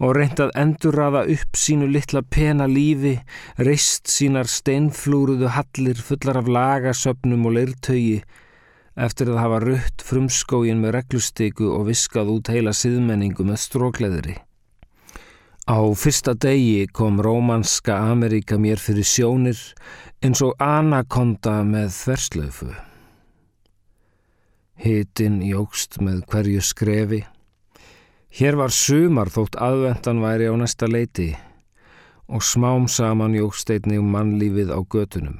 og 0.00 0.14
reyndað 0.16 0.54
endurraða 0.56 1.26
upp 1.34 1.58
sínu 1.60 1.88
litla 1.92 2.22
pena 2.24 2.66
lífi, 2.70 3.18
reist 3.60 4.08
sínar 4.08 4.48
steinflúruðu 4.48 5.52
hallir 5.52 6.00
fullar 6.00 6.40
af 6.40 6.48
lagasöpnum 6.48 7.44
og 7.50 7.58
leirtögi 7.58 8.22
eftir 9.00 9.32
að 9.32 9.42
hafa 9.44 9.62
rutt 9.64 10.04
frumskógin 10.04 10.80
með 10.80 10.96
reglustyku 10.98 11.68
og 11.76 11.88
viskað 11.90 12.32
út 12.34 12.52
heila 12.52 12.72
siðmenningu 12.76 13.44
með 13.46 13.60
strókleðri. 13.66 14.36
Á 15.70 15.78
fyrsta 15.94 16.34
degi 16.34 16.88
kom 16.90 17.20
rómanska 17.22 18.00
Ameríka 18.10 18.58
mér 18.58 18.80
fyrir 18.80 19.06
sjónir 19.06 19.60
eins 20.24 20.40
og 20.42 20.56
anakonda 20.58 21.60
með 21.68 21.92
þverslöfu. 22.00 22.72
Hitin 24.80 25.42
jógst 25.44 25.98
með 26.00 26.22
hverju 26.32 26.60
skrefi. 26.64 27.18
Hér 28.32 28.56
var 28.56 28.72
sumar 28.72 29.28
þótt 29.28 29.58
aðvendan 29.60 30.22
væri 30.22 30.46
á 30.48 30.56
næsta 30.56 30.86
leiti 30.88 31.34
og 32.32 32.40
smám 32.46 32.86
saman 32.88 33.34
jógst 33.36 33.68
einni 33.74 33.98
um 34.00 34.06
mannlífið 34.08 34.70
á 34.72 34.80
götunum. 34.80 35.34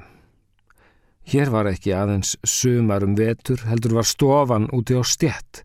Hér 1.24 1.48
var 1.54 1.70
ekki 1.70 1.94
aðeins 1.96 2.34
sumar 2.44 3.06
um 3.06 3.14
vetur, 3.16 3.62
heldur 3.64 3.94
var 3.96 4.08
stofan 4.10 4.66
úti 4.76 4.98
á 4.98 5.00
stjett. 5.08 5.62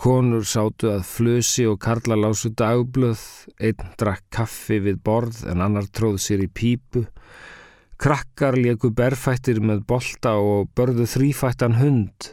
Konur 0.00 0.46
sátu 0.48 0.88
að 0.94 1.04
flusi 1.04 1.66
og 1.68 1.82
karla 1.84 2.16
lásu 2.16 2.54
dagblöð, 2.56 3.20
einn 3.60 3.90
drakk 4.00 4.24
kaffi 4.32 4.78
við 4.80 5.02
borð 5.04 5.42
en 5.52 5.60
annar 5.60 5.90
tróð 5.92 6.16
sér 6.24 6.46
í 6.46 6.48
pípu. 6.48 7.04
Krakkar 8.00 8.56
leku 8.56 8.94
berfættir 8.96 9.60
með 9.60 9.84
bolta 9.92 10.38
og 10.40 10.72
börðu 10.72 11.04
þrýfættan 11.04 11.76
hund 11.82 12.30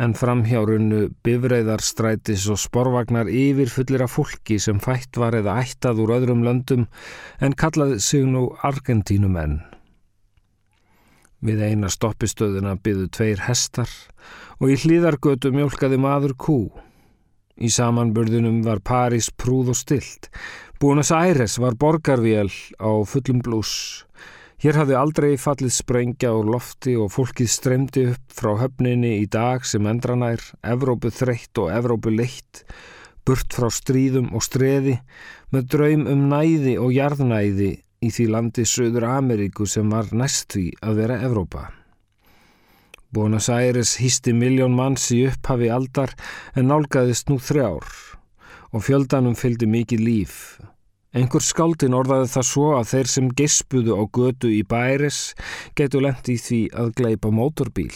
en 0.00 0.14
framhjárunnu 0.16 1.02
bifreiðarstrætis 1.26 2.46
og 2.52 2.60
sporvagnar 2.60 3.28
yfir 3.28 3.68
fullir 3.72 4.04
af 4.06 4.14
fólki 4.16 4.56
sem 4.62 4.80
fætt 4.80 5.18
var 5.20 5.36
eða 5.36 5.58
ættað 5.60 6.00
úr 6.04 6.14
öðrum 6.16 6.44
löndum 6.46 6.86
en 7.40 7.56
kallaði 7.58 8.00
sig 8.00 8.24
nú 8.24 8.48
Argentínumenn. 8.64 9.60
Við 11.42 11.60
eina 11.66 11.90
stoppistöðuna 11.90 12.76
byðu 12.78 13.08
tveir 13.12 13.44
hestar 13.48 13.90
og 14.62 14.70
í 14.70 14.78
hlýðargötu 14.78 15.50
mjölkaði 15.52 15.98
maður 16.00 16.36
kú. 16.38 16.58
Í 17.58 17.68
samanburðunum 17.68 18.62
var 18.64 18.80
París 18.80 19.28
prúð 19.28 19.74
og 19.74 19.78
stilt. 19.78 20.30
Búinas 20.80 21.12
Æres 21.14 21.58
var 21.62 21.76
borgarvél 21.78 22.48
á 22.78 22.90
fullum 23.06 23.42
blús. 23.42 24.06
Hér 24.62 24.76
hafði 24.78 24.94
aldrei 24.94 25.30
fallið 25.42 25.72
sprengja 25.74 26.28
úr 26.38 26.46
lofti 26.54 26.92
og 26.94 27.08
fólkið 27.10 27.48
stremdi 27.50 28.02
upp 28.12 28.34
frá 28.36 28.52
höfninni 28.60 29.16
í 29.18 29.24
dag 29.26 29.64
sem 29.66 29.88
endranær, 29.90 30.38
Evrópu 30.62 31.10
þreytt 31.10 31.58
og 31.58 31.72
Evrópu 31.74 32.12
leitt, 32.14 32.60
burt 33.26 33.50
frá 33.50 33.66
stríðum 33.74 34.28
og 34.30 34.44
streði, 34.46 35.00
með 35.50 35.66
draum 35.74 36.06
um 36.12 36.22
næði 36.30 36.76
og 36.78 36.94
jarðnæði 36.94 37.72
í 38.06 38.10
því 38.14 38.28
landi 38.30 38.62
Söður 38.70 39.08
Ameríku 39.10 39.66
sem 39.66 39.90
var 39.90 40.14
næst 40.14 40.54
því 40.54 40.68
að 40.78 41.00
vera 41.02 41.18
Evrópa. 41.26 41.64
Buenos 43.10 43.50
Aires 43.50 43.96
hýsti 43.98 44.30
miljón 44.30 44.78
manns 44.78 45.08
í 45.10 45.24
upphafi 45.26 45.74
aldar 45.74 46.14
en 46.54 46.70
nálgæðist 46.70 47.34
nú 47.34 47.42
þrjár 47.42 47.90
og 48.70 48.86
fjöldanum 48.86 49.34
fylgdi 49.34 49.66
mikið 49.66 50.06
líf. 50.06 50.38
Einhver 51.12 51.44
skáldin 51.44 51.92
orðaði 51.92 52.30
það 52.32 52.46
svo 52.48 52.68
að 52.78 52.86
þeir 52.88 53.08
sem 53.12 53.26
gespuðu 53.36 53.96
á 54.00 54.02
götu 54.16 54.48
í 54.48 54.62
bæris 54.64 55.34
getu 55.76 56.00
lendi 56.00 56.38
í 56.38 56.40
því 56.40 56.60
að 56.72 56.92
gleipa 57.02 57.32
mótorbíl. 57.36 57.92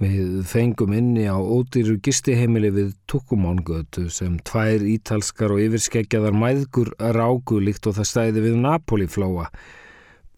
Við 0.00 0.46
fengum 0.48 0.94
inni 0.96 1.26
á 1.28 1.36
ódýru 1.36 1.98
gistiheimili 2.00 2.70
við 2.72 2.94
Tukumángötu 3.10 4.06
sem 4.08 4.38
tvær 4.48 4.86
ítalskar 4.86 5.52
og 5.52 5.60
yfirskeggjaðar 5.66 6.38
mæðgur 6.40 6.94
ráku 6.96 7.58
líkt 7.60 7.90
og 7.90 7.98
það 7.98 8.08
stæði 8.08 8.46
við 8.46 8.56
Napoli-flóa. 8.62 9.50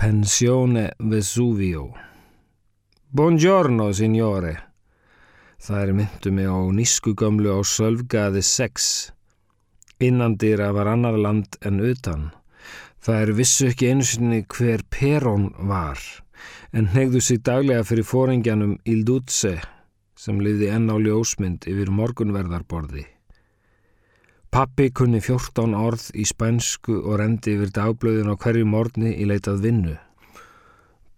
Pensione 0.01 0.88
Vesuvio. 0.99 1.93
Buongiorno, 3.12 3.93
signore. 3.95 4.57
Það 5.62 5.83
er 5.85 5.97
myndu 6.01 6.33
mig 6.35 6.49
á 6.51 6.59
nískugömlu 6.75 7.55
á 7.55 7.61
Sölvgaði 7.62 8.43
6. 8.43 9.12
Innandýra 10.03 10.73
var 10.75 10.91
annar 10.91 11.15
land 11.19 11.59
en 11.62 11.79
utan. 11.81 12.31
Það 13.03 13.21
er 13.23 13.33
vissu 13.38 13.69
ekki 13.71 13.91
einu 13.91 14.07
sinni 14.07 14.43
hver 14.51 14.83
Perón 14.91 15.49
var, 15.69 15.99
en 16.75 16.91
hegðu 16.91 17.23
sig 17.23 17.43
daglega 17.47 17.87
fyrir 17.87 18.07
fóringjanum 18.07 18.77
Ildútse 18.87 19.57
sem 20.23 20.38
liði 20.38 20.69
enn 20.71 20.91
á 20.91 20.97
ljósmynd 21.03 21.67
yfir 21.67 21.91
morgunverðarborði. 21.91 23.05
Pappi 24.53 24.91
kunni 24.95 25.23
14 25.25 25.75
orð 25.75 26.09
í 26.15 26.27
spænsku 26.29 26.99
og 27.01 27.19
rendi 27.23 27.57
yfir 27.57 27.73
dagblöðin 27.75 28.31
á 28.31 28.37
hverju 28.37 28.69
morgni 28.69 29.15
í 29.17 29.27
leitað 29.27 29.62
vinnu. 29.67 29.97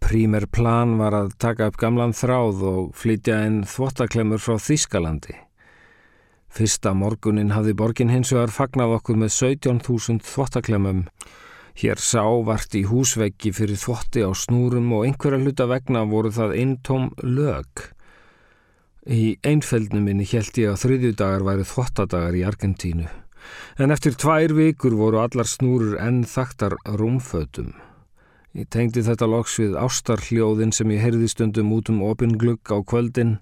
Prímer 0.05 0.47
plan 0.47 0.99
var 1.01 1.17
að 1.17 1.35
taka 1.41 1.69
upp 1.69 1.81
gamlan 1.81 2.15
þráð 2.17 2.63
og 2.71 2.93
flytja 2.97 3.43
einn 3.45 3.65
þvottaklemur 3.69 4.41
frá 4.41 4.61
Þískalandi. 4.61 5.44
Fyrsta 6.55 6.93
morgunin 6.95 7.51
hafði 7.51 7.73
borgin 7.75 8.13
hins 8.13 8.31
vegar 8.31 8.53
fagnað 8.55 8.93
okkur 9.01 9.17
með 9.19 9.33
17.000 9.35 10.23
þvottaklemum. 10.23 11.01
Hér 11.75 11.99
sá 11.99 12.23
vart 12.47 12.77
í 12.79 12.85
húsveggi 12.87 13.51
fyrir 13.57 13.81
þvotti 13.81 14.23
á 14.23 14.31
snúrum 14.39 14.93
og 14.95 15.09
einhverja 15.09 15.41
hluta 15.43 15.67
vegna 15.67 16.05
voru 16.07 16.31
það 16.31 16.55
eintóm 16.61 17.09
lög. 17.27 17.89
Í 19.11 19.35
einfeldnum 19.43 20.07
minni 20.07 20.29
held 20.31 20.55
ég 20.63 20.71
að 20.71 20.85
þriðjudagar 20.85 21.43
væri 21.49 21.67
þvottadagar 21.67 22.39
í 22.39 22.47
Argentínu. 22.47 23.11
En 23.83 23.91
eftir 23.91 24.15
tvær 24.15 24.55
vikur 24.55 24.95
voru 24.95 25.25
allar 25.25 25.51
snúrur 25.51 25.99
enn 25.99 26.23
þaktar 26.23 26.79
rúmfötum. 26.87 27.75
Ég 28.55 28.71
tengdi 28.71 29.03
þetta 29.03 29.27
loks 29.27 29.59
við 29.59 29.75
ástarhljóðin 29.75 30.71
sem 30.71 30.95
ég 30.95 31.03
heyrði 31.03 31.33
stundum 31.33 31.75
út 31.75 31.91
um 31.91 32.05
opinglugg 32.07 32.63
á 32.71 32.79
kvöldin. 32.87 33.41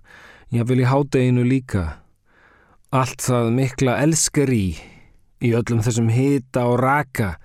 Ég 0.48 0.64
vil 0.64 0.80
í 0.80 0.88
hádeginu 0.88 1.44
líka. 1.44 2.00
Allt 2.92 3.22
það 3.24 3.46
mikla 3.56 3.92
elskari 4.04 4.74
í 5.40 5.50
öllum 5.56 5.78
þessum 5.80 6.10
hita 6.12 6.66
og 6.68 6.74
raka 6.82 7.38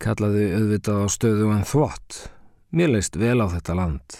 kallaði 0.00 0.46
auðvitað 0.56 1.02
á 1.04 1.06
stöðu 1.12 1.50
en 1.52 1.66
þvott. 1.68 2.16
Mér 2.72 2.94
leist 2.94 3.18
vel 3.20 3.44
á 3.44 3.46
þetta 3.52 3.76
land. 3.76 4.16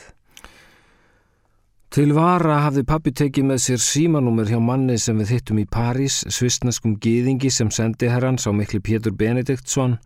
Til 1.97 2.11
vara 2.13 2.59
hafði 2.67 2.85
pappi 2.85 3.15
tekið 3.17 3.47
með 3.49 3.63
sér 3.65 3.81
símanúmer 3.87 4.53
hjá 4.53 4.59
manni 4.61 4.99
sem 5.01 5.17
við 5.23 5.33
hittum 5.33 5.63
í 5.63 5.65
París, 5.65 6.19
svistneskum 6.29 6.99
gýðingi 7.01 7.49
sem 7.49 7.73
sendi 7.73 8.13
herrans 8.13 8.45
á 8.45 8.53
mikli 8.53 8.83
Pétur 8.85 9.17
Benediktsson, 9.17 9.97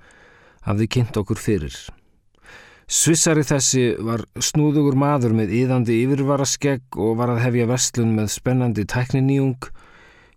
hafði 0.62 0.87
kynnt 0.87 1.18
okkur 1.18 1.42
fyrir. 1.42 1.74
Svissari 2.87 3.42
þessi 3.42 3.88
var 4.07 4.22
snúðugur 4.38 4.94
maður 4.94 5.35
með 5.42 5.59
íðandi 5.64 5.98
yfirvaraskegg 6.05 6.94
og 6.94 7.18
var 7.18 7.35
að 7.35 7.42
hefja 7.48 7.66
vestlun 7.74 8.14
með 8.14 8.31
spennandi 8.38 8.87
tækniníung 8.87 9.72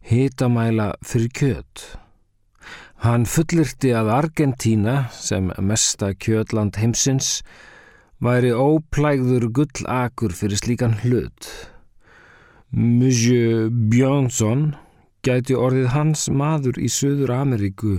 hitamæla 0.08 0.94
fyrir 1.06 1.32
kjöt. 1.36 1.84
Hann 3.02 3.26
fullirti 3.26 3.96
að 3.98 4.12
Argentína, 4.14 4.96
sem 5.10 5.50
mesta 5.58 6.12
kjötland 6.14 6.78
heimsins, 6.78 7.40
væri 8.22 8.52
óplægður 8.54 9.48
gullakur 9.50 10.36
fyrir 10.38 10.62
slíkan 10.62 11.00
hlut. 11.02 11.50
Monsieur 12.72 13.72
Björnsson 13.72 14.76
gæti 15.26 15.58
orðið 15.58 15.90
hans 15.96 16.28
maður 16.30 16.78
í 16.78 16.90
Suður 16.94 17.34
Ameríku 17.40 17.98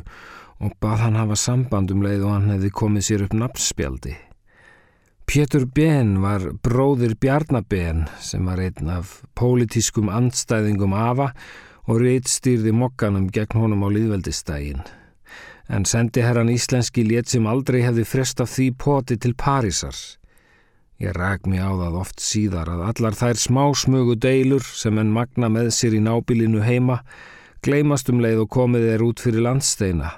og 0.63 0.77
bað 0.79 1.03
hann 1.07 1.19
hafa 1.19 1.37
sambandum 1.39 2.05
leið 2.07 2.23
og 2.23 2.37
hann 2.37 2.55
hefði 2.55 2.71
komið 2.79 3.09
sér 3.09 3.27
upp 3.27 3.35
nafnspjaldi. 3.37 4.15
Pétur 5.27 5.67
Ben 5.67 6.21
var 6.23 6.45
bróðir 6.63 7.17
Bjarnaben 7.19 8.07
sem 8.23 8.47
var 8.47 8.63
einn 8.63 8.91
af 8.91 9.21
pólitískum 9.39 10.11
andstæðingum 10.13 10.95
afa 10.95 11.33
og 11.33 11.72
reitstýrði 11.89 12.71
mokkanum 12.79 13.27
gegn 13.35 13.59
honum 13.59 13.83
á 13.83 13.89
líðveldistægin. 13.91 14.83
En 15.67 15.85
sendi 15.89 16.23
herran 16.23 16.53
íslenski 16.53 17.03
létt 17.07 17.33
sem 17.33 17.47
aldrei 17.47 17.81
hefði 17.83 18.05
frest 18.07 18.41
af 18.45 18.51
því 18.53 18.69
poti 18.79 19.17
til 19.19 19.35
Parísar. 19.35 19.97
Ég 21.03 21.17
ræk 21.17 21.49
mér 21.51 21.67
á 21.67 21.73
það 21.75 21.99
oft 21.99 22.23
síðar 22.23 22.71
að 22.71 22.87
allar 22.93 23.19
þær 23.19 23.39
smásmugu 23.43 24.15
deilur 24.15 24.63
sem 24.63 24.99
enn 25.03 25.11
magna 25.11 25.51
með 25.51 25.73
sér 25.75 25.97
í 25.99 26.03
nábilinu 26.05 26.63
heima 26.63 27.01
gleymast 27.63 28.11
um 28.11 28.23
leið 28.23 28.45
og 28.45 28.53
komið 28.55 28.89
er 28.95 29.03
út 29.03 29.23
fyrir 29.23 29.43
landsteina. 29.43 30.15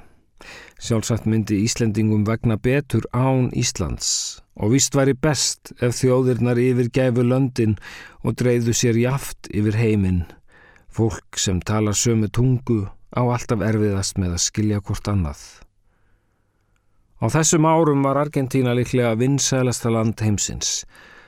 Sjálfsagt 0.81 1.25
myndi 1.25 1.63
Íslendingum 1.65 2.27
vegna 2.29 2.57
betur 2.61 3.05
án 3.17 3.49
Íslands 3.57 4.41
og 4.61 4.75
vist 4.75 4.97
væri 4.97 5.17
best 5.17 5.73
ef 5.81 5.97
þjóðirnar 5.97 6.61
yfir 6.61 6.93
gæfu 6.93 7.25
löndin 7.25 7.79
og 8.23 8.37
dreyðu 8.41 8.77
sér 8.77 9.01
jaft 9.01 9.49
yfir 9.49 9.81
heiminn. 9.81 10.25
Fólk 10.95 11.39
sem 11.43 11.59
tala 11.59 11.91
sömu 11.91 12.29
tungu 12.31 12.85
á 13.11 13.23
alltaf 13.27 13.63
erfiðast 13.67 14.19
með 14.23 14.37
að 14.37 14.45
skilja 14.45 14.79
hvort 14.79 15.09
annað. 15.11 15.41
Á 17.19 17.27
þessum 17.35 17.67
árum 17.67 18.05
var 18.07 18.21
Argentína 18.21 18.77
líklega 18.79 19.17
vinsælasta 19.19 19.91
land 19.91 20.23
heimsins. 20.23 20.85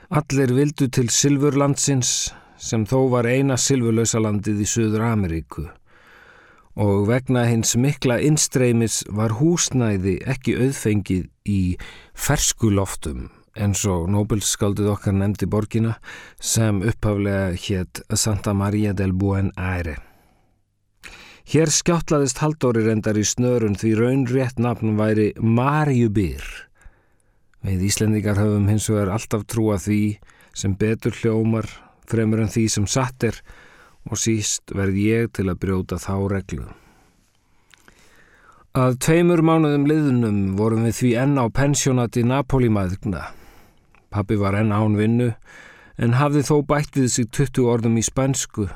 Allir 0.07 0.53
vildu 0.55 0.87
til 0.87 1.09
Silfurlandsins 1.11 2.31
sem 2.55 2.85
þó 2.87 3.09
var 3.11 3.27
eina 3.27 3.57
silfurlausa 3.59 4.21
landið 4.23 4.63
í 4.63 4.69
Suður 4.71 5.03
Ameríku 5.09 5.67
og 6.77 7.07
vegna 7.09 7.43
hins 7.49 7.73
mikla 7.75 8.19
innstreymis 8.21 9.01
var 9.09 9.33
húsnæði 9.39 10.19
ekki 10.29 10.55
auðfengið 10.61 11.25
í 11.49 11.61
ferskuloftum 12.13 13.27
eins 13.57 13.83
og 13.89 14.07
Nobelskaldið 14.13 14.91
okkar 14.93 15.15
nefndi 15.17 15.47
borgina 15.49 15.95
sem 16.39 16.83
upphaflega 16.85 17.55
hétt 17.57 18.01
Santa 18.13 18.53
Maria 18.53 18.93
del 18.93 19.13
Buen 19.13 19.51
Aire. 19.57 19.97
Hér 21.47 21.71
skjáttlaðist 21.71 22.41
Haldóri 22.43 22.81
reyndar 22.83 23.15
í 23.15 23.23
snörun 23.23 23.77
því 23.79 23.93
raun 23.95 24.25
rétt 24.27 24.57
nafn 24.59 24.97
væri 24.99 25.29
Marjubýr. 25.39 26.43
Við 27.63 27.85
Íslendingar 27.87 28.39
höfum 28.41 28.67
hins 28.67 28.89
vegar 28.91 29.13
alltaf 29.15 29.45
trúa 29.47 29.77
því 29.79 30.01
sem 30.51 30.75
betur 30.75 31.15
hljómar 31.15 31.69
fremur 32.07 32.43
en 32.43 32.51
því 32.51 32.65
sem 32.73 32.89
satt 32.89 33.23
er 33.29 33.39
og 34.07 34.19
síst 34.19 34.75
verð 34.75 34.99
ég 34.99 35.31
til 35.35 35.47
að 35.47 35.61
brjóta 35.63 35.99
þá 35.99 36.13
reglu. 36.35 36.67
Að 38.77 38.99
tveimur 39.01 39.41
mánuðum 39.41 39.87
liðunum 39.89 40.39
vorum 40.59 40.83
við 40.85 40.99
því 40.99 41.11
enn 41.23 41.39
á 41.39 41.45
pensjónati 41.49 42.21
Napoli-maðugna. 42.27 43.23
Pappi 44.09 44.37
var 44.39 44.55
enn 44.55 44.71
án 44.71 44.97
vinnu 44.99 45.33
en 45.97 46.17
hafði 46.17 46.43
þó 46.45 46.57
bætt 46.69 46.97
við 46.97 47.09
sig 47.13 47.29
20 47.33 47.69
orðum 47.73 47.97
í 47.97 48.05
spænsku. 48.05 48.67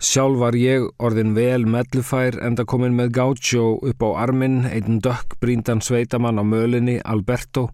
Sjálf 0.00 0.38
var 0.40 0.56
ég 0.56 0.86
orðin 1.04 1.34
vel 1.36 1.66
mellufær 1.68 2.38
enda 2.40 2.64
komin 2.64 2.94
með 2.96 3.10
Gaucho 3.18 3.64
upp 3.84 4.00
á 4.00 4.08
arminn, 4.22 4.62
einn 4.64 5.00
dökk 5.04 5.36
bríndan 5.44 5.82
sveitamann 5.84 6.40
á 6.40 6.44
mölinni, 6.44 6.96
Alberto, 7.04 7.66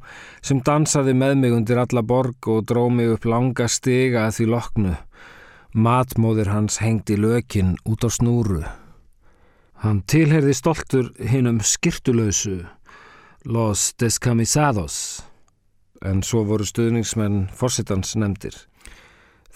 sem 0.42 0.58
dansaði 0.58 1.14
með 1.14 1.36
mig 1.42 1.54
undir 1.54 1.78
alla 1.78 2.02
borg 2.02 2.48
og 2.50 2.64
dró 2.66 2.88
mig 2.90 3.12
upp 3.14 3.28
langa 3.30 3.68
stiga 3.70 4.24
að 4.26 4.40
því 4.40 4.48
loknu. 4.56 4.96
Matmóðir 5.76 6.50
hans 6.50 6.80
hengdi 6.82 7.14
lökin 7.14 7.76
út 7.86 8.02
á 8.02 8.10
snúru. 8.10 8.64
Hann 9.84 10.02
tilherði 10.10 10.54
stoltur 10.56 11.12
hinnum 11.30 11.60
skirtulösu, 11.62 12.64
Los 13.46 13.92
Descamisados, 14.00 15.22
en 16.04 16.22
svo 16.26 16.44
voru 16.48 16.66
stuðningsmenn 16.66 17.46
fórsittans 17.56 18.16
nefndir. 18.20 18.56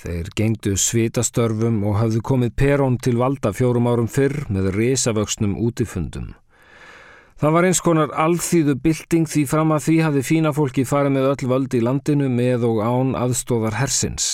Þeir 0.00 0.30
gengdu 0.32 0.76
svitastörfum 0.80 1.82
og 1.84 1.98
hafðu 2.00 2.22
komið 2.24 2.54
perón 2.56 2.96
til 3.04 3.18
valda 3.20 3.52
fjórum 3.52 3.88
árum 3.90 4.08
fyrr 4.08 4.46
með 4.48 4.70
risavöksnum 4.78 5.58
útifundum. 5.60 6.30
Það 7.40 7.54
var 7.56 7.66
eins 7.68 7.80
konar 7.80 8.10
alþýðu 8.20 8.74
bylting 8.84 9.28
því 9.28 9.42
fram 9.48 9.70
að 9.72 9.84
því 9.86 9.96
hafði 10.04 10.22
fína 10.28 10.50
fólki 10.56 10.82
farið 10.88 11.14
með 11.14 11.28
öll 11.30 11.50
völd 11.52 11.76
í 11.76 11.80
landinu 11.84 12.28
með 12.32 12.66
og 12.68 12.80
án 12.84 13.14
aðstóðar 13.16 13.78
hersins. 13.80 14.26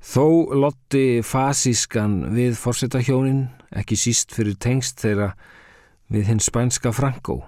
Þó 0.00 0.52
lotti 0.56 1.20
fasískan 1.20 2.32
við 2.32 2.56
fórsetahjónin, 2.60 3.46
ekki 3.76 4.00
síst 4.00 4.32
fyrir 4.32 4.56
tengst 4.56 5.04
þeirra 5.04 5.34
við 6.12 6.32
hinn 6.32 6.40
spænska 6.40 6.92
Franko. 6.96 7.42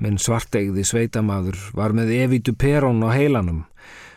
Minn 0.00 0.16
svartegði 0.16 0.80
sveitamaður 0.88 1.58
var 1.76 1.92
með 1.92 2.14
evitu 2.16 2.54
perón 2.56 3.04
á 3.04 3.12
heilanum. 3.12 3.66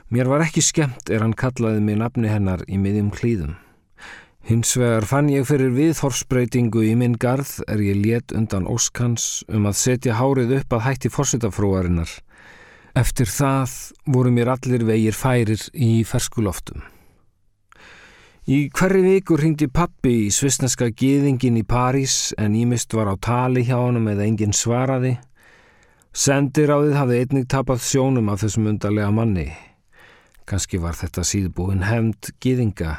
Mér 0.07 0.29
var 0.31 0.45
ekki 0.45 0.63
skemmt 0.63 1.09
er 1.11 1.25
hann 1.25 1.35
kallaði 1.35 1.81
mig 1.83 1.97
nafni 1.99 2.31
hennar 2.31 2.63
í 2.71 2.79
miðjum 2.79 3.11
klíðum. 3.11 3.57
Hins 4.47 4.73
vegar 4.75 5.07
fann 5.07 5.29
ég 5.31 5.45
fyrir 5.47 5.71
viðhorsbreytingu 5.75 6.81
í 6.87 6.93
minn 6.99 7.17
garð 7.19 7.61
er 7.67 7.83
ég 7.83 7.99
létt 7.99 8.33
undan 8.35 8.67
óskans 8.67 9.43
um 9.47 9.67
að 9.67 9.77
setja 9.79 10.17
hárið 10.19 10.57
upp 10.57 10.75
að 10.75 10.85
hætti 10.87 11.11
fórsetafrúarinnar. 11.11 12.11
Eftir 12.95 13.27
það 13.31 13.75
voru 14.15 14.33
mér 14.35 14.51
allir 14.55 14.83
vegir 14.87 15.15
færir 15.15 15.63
í 15.73 16.03
ferskuloftum. 16.07 16.83
Í 18.43 18.67
hverri 18.75 18.99
vikur 19.05 19.39
hindi 19.39 19.69
pappi 19.71 20.25
í 20.25 20.31
svisneska 20.35 20.89
gýðingin 20.91 21.61
í 21.61 21.63
París 21.63 22.33
en 22.35 22.55
ímist 22.59 22.91
var 22.91 23.11
á 23.11 23.15
tali 23.15 23.63
hjá 23.63 23.77
hann 23.79 24.03
eða 24.03 24.27
enginn 24.27 24.55
svaraði. 24.55 25.15
Sendiráðið 26.13 26.91
hafði 26.93 27.15
einnig 27.23 27.45
tapað 27.49 27.79
sjónum 27.81 28.27
af 28.29 28.43
þessum 28.43 28.67
undarlega 28.69 29.09
manni. 29.09 29.47
Kanski 30.45 30.77
var 30.77 30.93
þetta 30.93 31.23
síðbúin 31.25 31.81
hefnd 31.87 32.29
gýðinga. 32.37 32.91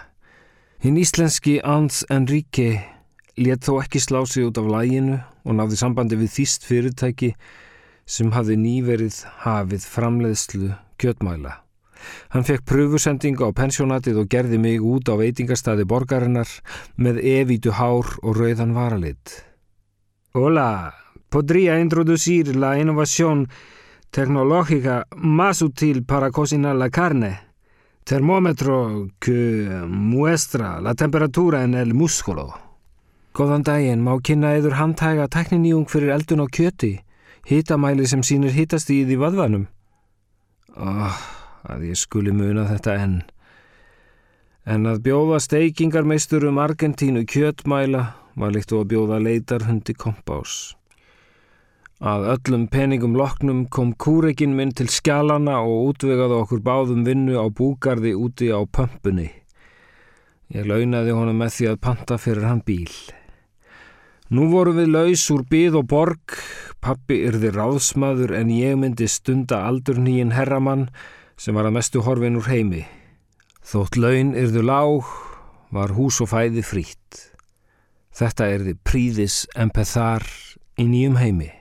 Hinn 0.83 0.99
íslenski 0.99 1.61
Ans 1.63 2.01
Enrique 2.11 2.81
let 3.39 3.63
þó 3.63 3.77
ekki 3.85 4.03
slá 4.03 4.19
sig 4.27 4.49
út 4.49 4.59
af 4.59 4.67
læginu 4.67 5.21
og 5.47 5.55
náði 5.55 5.79
sambandi 5.79 6.19
við 6.19 6.33
þýst 6.41 6.67
fyrirtæki 6.67 7.31
sem 8.03 8.35
hafði 8.35 8.59
nýverið 8.65 9.21
hafið 9.45 9.87
framleiðslu 9.93 10.73
kjötmæla. 10.99 11.55
Hann 12.35 12.49
fekk 12.51 12.67
pröfusendingu 12.67 13.47
á 13.47 13.55
pensjónatið 13.55 14.25
og 14.25 14.31
gerði 14.35 14.59
mig 14.59 14.83
út 14.83 15.07
á 15.07 15.15
veitingastadi 15.23 15.87
borgarinnar 15.87 16.51
með 16.99 17.23
evítu 17.23 17.79
hár 17.79 18.11
og 18.27 18.43
rauðan 18.43 18.75
varalit. 18.75 19.39
Hola, 20.35 20.91
podría 21.35 21.81
introducir 21.81 22.55
la 22.55 22.79
innovación 22.79 23.49
tecnológica 24.13 25.09
más 25.17 25.63
útil 25.63 26.05
para 26.05 26.31
cocinar 26.31 26.77
la 26.77 26.91
carne. 26.91 27.41
Termómetro 28.05 29.09
que 29.19 29.67
muestra 29.89 30.81
la 30.81 30.95
temperatura 30.95 31.65
en 31.65 31.75
el 31.75 31.93
músculo. 31.93 32.55
Góðan 33.35 33.67
daginn, 33.67 34.05
má 34.07 34.15
kynna 34.23 34.55
eður 34.55 34.79
handhæga 34.79 35.27
tekniníung 35.27 35.91
fyrir 35.91 36.15
eldun 36.15 36.45
á 36.45 36.47
kjöti, 36.47 37.01
hitamæli 37.51 38.07
sem 38.07 38.23
sínir 38.23 38.55
hitast 38.55 38.95
í 38.95 39.03
því 39.03 39.17
vaðvanum. 39.19 39.65
Oh 40.79 41.19
að 41.67 41.89
ég 41.91 41.99
skuli 41.99 42.31
muna 42.31 42.69
þetta 42.71 42.95
enn. 43.01 43.19
En 44.71 44.87
að 44.87 45.03
bjóða 45.09 45.43
steikingarmeistur 45.43 46.47
um 46.47 46.63
Argentínu 46.63 47.27
kjötmæla 47.27 48.07
var 48.39 48.55
líkt 48.55 48.73
og 48.73 48.85
að 48.85 48.91
bjóða 48.95 49.21
leitarhundi 49.27 49.99
kompás. 49.99 50.77
Að 52.05 52.27
öllum 52.35 52.67
peningum 52.69 53.15
loknum 53.17 53.63
kom 53.73 53.95
kúrekin 53.97 54.53
minn 54.53 54.75
til 54.77 54.91
skjálana 54.93 55.63
og 55.65 55.95
útvegaði 55.95 56.37
okkur 56.43 56.61
báðum 56.61 57.07
vinnu 57.07 57.39
á 57.41 57.49
búgarði 57.49 58.13
úti 58.13 58.51
á 58.53 58.61
pömpunni. 58.69 59.31
Ég 60.53 60.69
launaði 60.69 61.15
honum 61.17 61.41
með 61.41 61.55
því 61.55 61.71
að 61.71 61.81
panta 61.87 62.19
fyrir 62.21 62.45
hann 62.45 62.61
bíl. 62.61 62.93
Nú 64.29 64.51
voru 64.53 64.77
við 64.77 64.93
laus 64.93 65.25
úr 65.33 65.47
byð 65.49 65.81
og 65.81 65.89
borg, 65.95 66.37
pappi 66.85 67.23
yrði 67.25 67.55
ráðsmaður 67.57 68.37
en 68.37 68.53
ég 68.53 68.77
myndi 68.77 69.09
stunda 69.09 69.63
aldurnýjin 69.71 70.37
herramann 70.37 70.91
sem 71.41 71.57
var 71.57 71.71
að 71.71 71.79
mestu 71.79 72.05
horfin 72.05 72.37
úr 72.37 72.53
heimi. 72.53 72.85
Þótt 73.65 73.97
laun 73.97 74.37
yrðu 74.37 74.69
lág, 74.69 75.09
var 75.73 75.97
hús 75.97 76.21
og 76.21 76.35
fæði 76.37 76.69
frít. 76.69 77.29
Þetta 78.13 78.53
erði 78.53 78.77
príðis 78.85 79.47
empethar 79.57 80.29
í 80.77 80.85
nýjum 80.85 81.17
heimi. 81.17 81.53